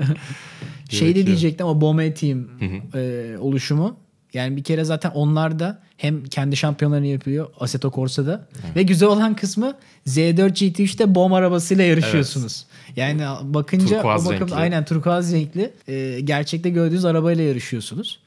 [0.88, 2.48] Şey de diyecektim ama Bome Team
[2.94, 3.96] e, oluşumu.
[4.32, 8.48] Yani bir kere zaten onlar da hem kendi şampiyonlarını yapıyor Assetto Corsa'da.
[8.76, 9.74] Ve güzel olan kısmı
[10.06, 12.66] Z4 GT3'te BOM arabasıyla yarışıyorsunuz.
[12.96, 14.54] Yani bakınca Turkuaz o renkli.
[14.54, 18.20] aynen turkuaz renkli e, gerçekte gördüğünüz arabayla yarışıyorsunuz.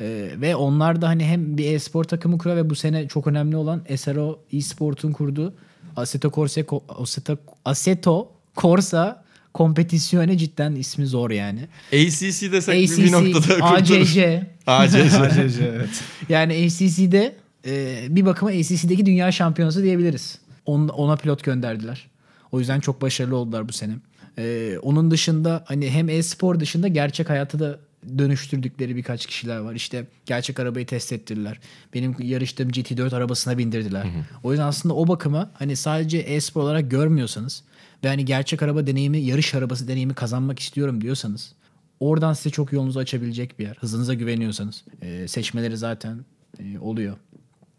[0.00, 3.56] E, ve onlar da hani hem bir e-spor takımı kuruyor ve bu sene çok önemli
[3.56, 5.54] olan SRO eSport'un kurduğu
[5.96, 11.60] Assetto Corsa Assetto, Assetto Corsa kompetisyone cidden ismi zor yani.
[11.92, 13.64] ACC desek ACC, bir noktada.
[13.64, 14.46] ACC.
[14.66, 15.18] ACC.
[15.18, 16.02] ACC evet.
[16.28, 17.36] Yani ACC'de
[17.66, 20.38] e, bir bakıma ACC'deki dünya şampiyonası diyebiliriz.
[20.66, 22.06] On- ona pilot gönderdiler.
[22.52, 23.92] O yüzden çok başarılı oldular bu sene.
[24.38, 27.78] E, onun dışında hani hem e-spor dışında gerçek hayatı da
[28.18, 29.74] dönüştürdükleri birkaç kişiler var.
[29.74, 31.58] İşte gerçek arabayı test ettirdiler.
[31.94, 34.06] Benim yarıştığım GT4 arabasına bindirdiler.
[34.42, 37.62] O yüzden aslında o bakıma hani sadece e-spor olarak görmüyorsanız
[38.04, 41.52] ve hani gerçek araba deneyimi, yarış arabası deneyimi kazanmak istiyorum diyorsanız
[42.00, 43.76] oradan size çok yolunuzu açabilecek bir yer.
[43.80, 44.84] Hızınıza güveniyorsanız.
[45.02, 46.24] E, seçmeleri zaten
[46.58, 47.16] e, oluyor.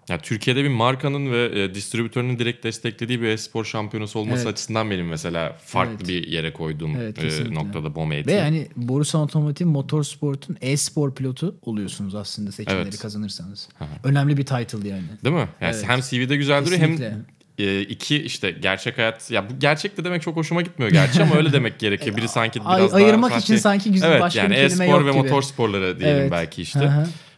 [0.10, 4.54] Ya Türkiye'de bir markanın ve e, distribütörünün direkt desteklediği bir e-spor şampiyonası olması Evet.
[4.54, 6.08] açısından benim mesela farklı Evet.
[6.08, 12.16] bir yere koyduğum Evet, e, noktada bomba Ve hani Borussia Otomotiv Motorsport'un e-spor pilotu oluyorsunuz
[12.16, 13.00] aslında seçimleri Evet.
[13.00, 13.70] kazanırsanız.
[14.04, 15.04] Önemli bir title yani.
[15.24, 15.50] Değil mi?
[15.62, 15.84] Yani Evet.
[15.88, 17.26] hem CV'de güzel duruyor hem.
[17.60, 21.36] E, iki işte gerçek hayat ya bu gerçek de demek çok hoşuma gitmiyor gerçi ama
[21.36, 22.18] öyle demek gerekiyor.
[22.18, 25.06] Biri sanki Ay- biraz ayırmak daha için sanki güzel evet, başka yani bir kelime e-spor
[25.06, 25.22] ve gibi.
[25.22, 26.32] motor sporları diyelim Evet.
[26.32, 26.92] belki işte.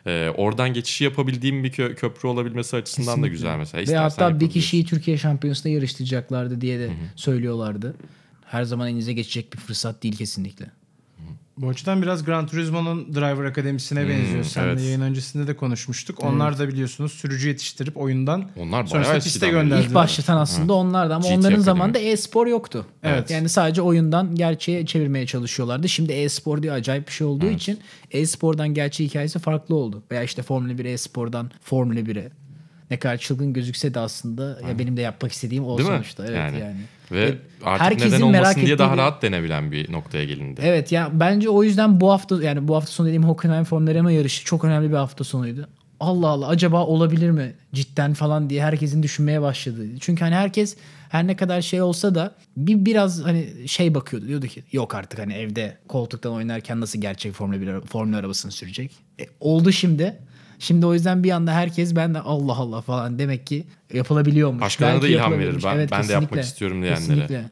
[0.07, 3.31] E, oradan geçişi yapabildiğim bir kö- köprü olabilmesi açısından da Kesinlikle.
[3.31, 3.93] güzel mesela.
[3.93, 7.95] Ve hatta bir kişiyi Türkiye Şampiyonası'nda yarıştıracaklardı diye de söylüyorlardı.
[8.45, 10.65] Her zaman elinize geçecek bir fırsat değil kesinlikle.
[11.61, 14.43] Bu açıdan biraz Gran Turismo'nun Driver Akademisi'ne benziyor.
[14.43, 14.83] Seninle evet.
[14.83, 16.23] yayın öncesinde de konuşmuştuk.
[16.23, 19.87] Onlar da biliyorsunuz sürücü yetiştirip oyundan Onlar Sonrasında piste gönderdiler.
[19.87, 21.63] İlk başlatan aslında onlardı ama GT onların Akademi.
[21.63, 22.85] zamanında e-spor yoktu.
[23.03, 23.31] Evet.
[23.31, 25.89] Yani sadece oyundan gerçeğe çevirmeye çalışıyorlardı.
[25.89, 27.79] Şimdi e-spor diye acayip bir şey olduğu için
[28.11, 30.03] e-spordan gerçeği hikayesi farklı oldu.
[30.11, 32.40] Veya işte Formula 1 e-spordan Formula 1'e.
[32.91, 35.95] Ne kadar çılgın gözükse de aslında ya benim de yapmak istediğim o Değil mi?
[35.95, 36.25] sonuçta.
[36.25, 36.59] Evet yani.
[36.59, 36.77] Yani.
[37.11, 40.61] Ve Ve artık herkesin neden merak olmasın diye daha rahat denebilen bir noktaya gelindi.
[40.63, 44.45] Evet ya bence o yüzden bu hafta yani bu hafta sonu dediğim Hockenheim Formula yarışı
[44.45, 45.69] çok önemli bir hafta sonuydu.
[45.99, 49.85] Allah Allah acaba olabilir mi cidden falan diye herkesin düşünmeye başladı.
[49.99, 50.77] Çünkü hani herkes
[51.09, 55.19] her ne kadar şey olsa da bir biraz hani şey bakıyordu diyordu ki yok artık
[55.19, 58.91] hani evde koltuktan oynarken nasıl gerçek Formula 1 ara- Formula arabasını sürecek.
[59.19, 60.17] E, oldu şimdi.
[60.61, 64.61] Şimdi o yüzden bir anda herkes ben de Allah Allah falan demek ki yapılabiliyormuş.
[64.61, 65.55] Başkalarına da ilham verir.
[65.63, 66.41] Ben- ben de yapmak kesinlikle.
[66.41, 66.99] istiyorum diyenlere.
[66.99, 67.49] Kesinlikle.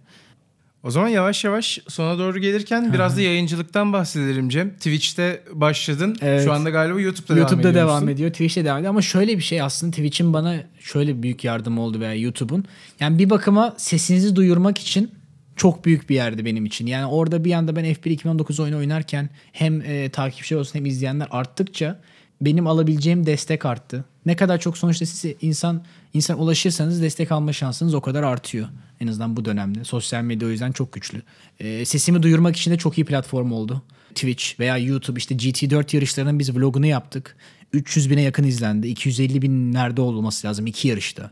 [0.83, 4.69] O zaman yavaş yavaş sona doğru gelirken biraz da yayıncılıktan bahsedelim Cem.
[4.69, 6.15] Twitch'te başladın.
[6.21, 6.43] Evet.
[6.43, 8.15] Şu anda galiba YouTube'da, YouTube'da devam devam, ediyorsun.
[8.15, 8.31] ediyor.
[8.31, 8.89] Twitch'te devam ediyor.
[8.89, 12.65] Ama şöyle bir şey aslında Twitch'in bana şöyle büyük yardımı oldu veya YouTube'un.
[12.99, 15.11] Yani bir bakıma sesinizi duyurmak için
[15.55, 16.87] çok büyük bir yerdi benim için.
[16.87, 21.27] Yani orada bir anda ben F1 2019 oyunu oynarken hem e, takipçiler olsun hem izleyenler
[21.31, 21.99] arttıkça
[22.41, 24.05] benim alabileceğim destek arttı.
[24.25, 25.83] Ne kadar çok sonuçta size insan
[26.13, 28.67] insan ulaşırsanız destek alma şansınız o kadar artıyor.
[28.99, 29.83] En azından bu dönemde.
[29.83, 31.21] Sosyal medya o yüzden çok güçlü.
[31.59, 33.83] E, sesimi duyurmak için de çok iyi platform oldu.
[34.15, 37.35] Twitch veya YouTube işte GT4 yarışlarının biz vlogunu yaptık.
[37.73, 38.87] 300 bine yakın izlendi.
[38.87, 41.31] 250 bin nerede olması lazım iki yarışta.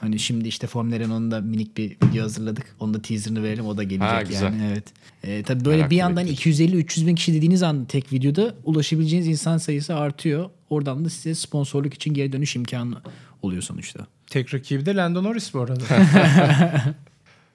[0.00, 2.76] Hani şimdi işte Formula Renault'un da minik bir video hazırladık.
[2.80, 4.42] Onun da teaserını verelim o da gelecek Ha, güzel.
[4.44, 4.62] yani.
[4.72, 4.84] Evet.
[5.24, 6.60] Ee, tabii böyle Merakla bir yandan bekliyoruz.
[6.60, 10.50] 250-300 bin kişi dediğiniz anda tek videoda ulaşabileceğiniz insan sayısı artıyor.
[10.70, 13.02] Oradan da size sponsorluk için geri dönüş imkanı
[13.42, 14.06] oluyor sonuçta.
[14.26, 15.84] Tek rakibi de Lando Norris bu arada.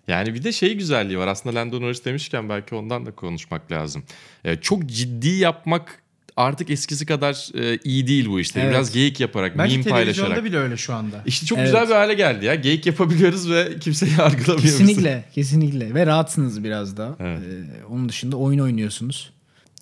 [0.08, 1.28] Yani bir de şey güzelliği var.
[1.28, 4.04] Aslında Lando Norris demişken belki ondan da konuşmak lazım.
[4.46, 6.01] Ee, çok ciddi yapmak
[6.42, 8.62] artık eskisi kadar e, iyi değil bu işler.
[8.62, 8.72] Evet.
[8.74, 10.44] Biraz geyik yaparak, Bence meme televizyonda paylaşarak.
[10.46, 11.24] bile öyle şu anda.
[11.26, 11.68] İşte çok Evet.
[11.68, 12.56] güzel bir hale geldi ya.
[12.56, 14.62] Geyik yapabiliyoruz ve kimseyi yargılamıyoruz.
[14.64, 15.94] Kesinlikle, kesinlikle.
[15.94, 17.16] Ve rahatsınız biraz da.
[17.20, 17.40] Evet.
[17.40, 19.34] Ee, onun dışında oyun oynuyorsunuz.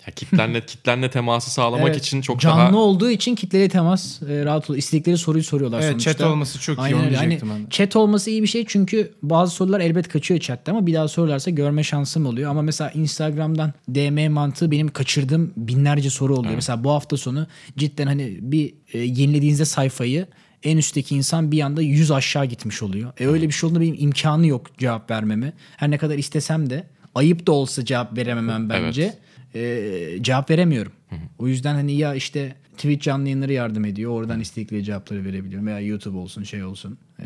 [0.06, 1.96] Ya kitlenle, kitlenle teması sağlamak Evet.
[1.98, 2.76] için çok Canlı daha...
[2.76, 4.78] olduğu için kitleli temas e, rahat oluyor.
[4.78, 6.12] İstedikleri soruyu soruyorlar Evet sonuçta.
[6.12, 7.18] chat olması çok iyi Aynen onu öyle.
[7.20, 7.70] diyecektim hani ben.
[7.70, 11.50] Chat olması iyi bir şey çünkü bazı sorular elbet kaçıyor chatte ama bir daha sorularsa
[11.50, 12.50] görme şansım oluyor.
[12.50, 16.54] Ama mesela Instagram'dan DM mantığı benim kaçırdığım binlerce soru oluyor.
[16.54, 17.46] Mesela bu hafta sonu
[17.76, 20.26] cidden hani bir e, yenilediğinizde sayfayı
[20.62, 23.12] en üstteki insan bir anda 100 aşağı gitmiş oluyor.
[23.20, 25.52] E öyle bir şey olduğunda benim imkanı yok cevap vermeme.
[25.76, 29.14] Her ne kadar istesem de ayıp da olsa cevap verememem bence.
[29.54, 30.92] E, cevap veremiyorum.
[31.38, 34.10] O yüzden hani ya işte Twitch canlı yayınları yardım ediyor.
[34.10, 35.66] Oradan istedikleri cevapları verebiliyorum.
[35.66, 36.98] Veya YouTube olsun şey olsun.
[37.18, 37.24] E,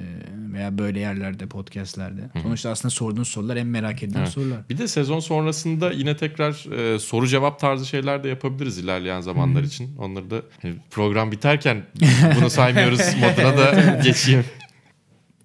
[0.52, 2.30] veya böyle yerlerde podcastlerde.
[2.42, 4.58] Sonuçta aslında sorduğunuz sorular en merak edilen sorular.
[4.70, 9.62] Bir de sezon sonrasında yine tekrar e, soru cevap tarzı şeyler de yapabiliriz ilerleyen zamanlar
[9.62, 9.96] için.
[9.96, 11.82] Onları da hani program biterken
[12.36, 14.44] bunu saymıyoruz moduna da geçeyim.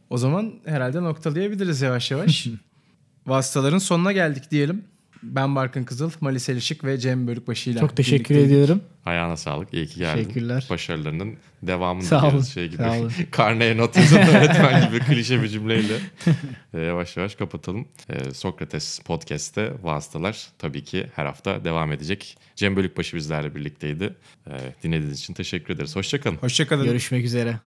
[0.09, 2.47] O zaman herhalde noktalayabiliriz yavaş yavaş.
[3.27, 4.83] Vasıtaların sonuna geldik diyelim.
[5.23, 8.45] Ben Barkın Kızıl, Malis Elişik ve Cem Bölükbaşı ile Çok teşekkür birlikteydik.
[8.45, 8.81] ediyorum.
[9.05, 9.73] Ayağına sağlık.
[9.73, 10.23] İyi ki geldin.
[10.23, 10.67] Teşekkürler.
[10.69, 12.35] Başarılarının devamını Sağ diliyoruz.
[12.35, 12.77] olun, Şey gibi.
[12.77, 13.11] sağ olun.
[13.31, 15.93] Karneye not yazan öğretmen gibi klişe bir cümleyle.
[16.73, 17.87] Ee, yavaş yavaş kapatalım.
[18.09, 22.37] Ee, Sokrates Podcast'te vasıtalar tabii ki her hafta devam edecek.
[22.55, 24.15] Cem Bölükbaşı bizlerle birlikteydi.
[24.47, 24.51] Ee,
[24.83, 25.95] dinlediğiniz için teşekkür ederiz.
[25.95, 26.35] Hoşçakalın.
[26.37, 26.85] Hoşçakalın.
[26.85, 27.68] Görüşmek üzere.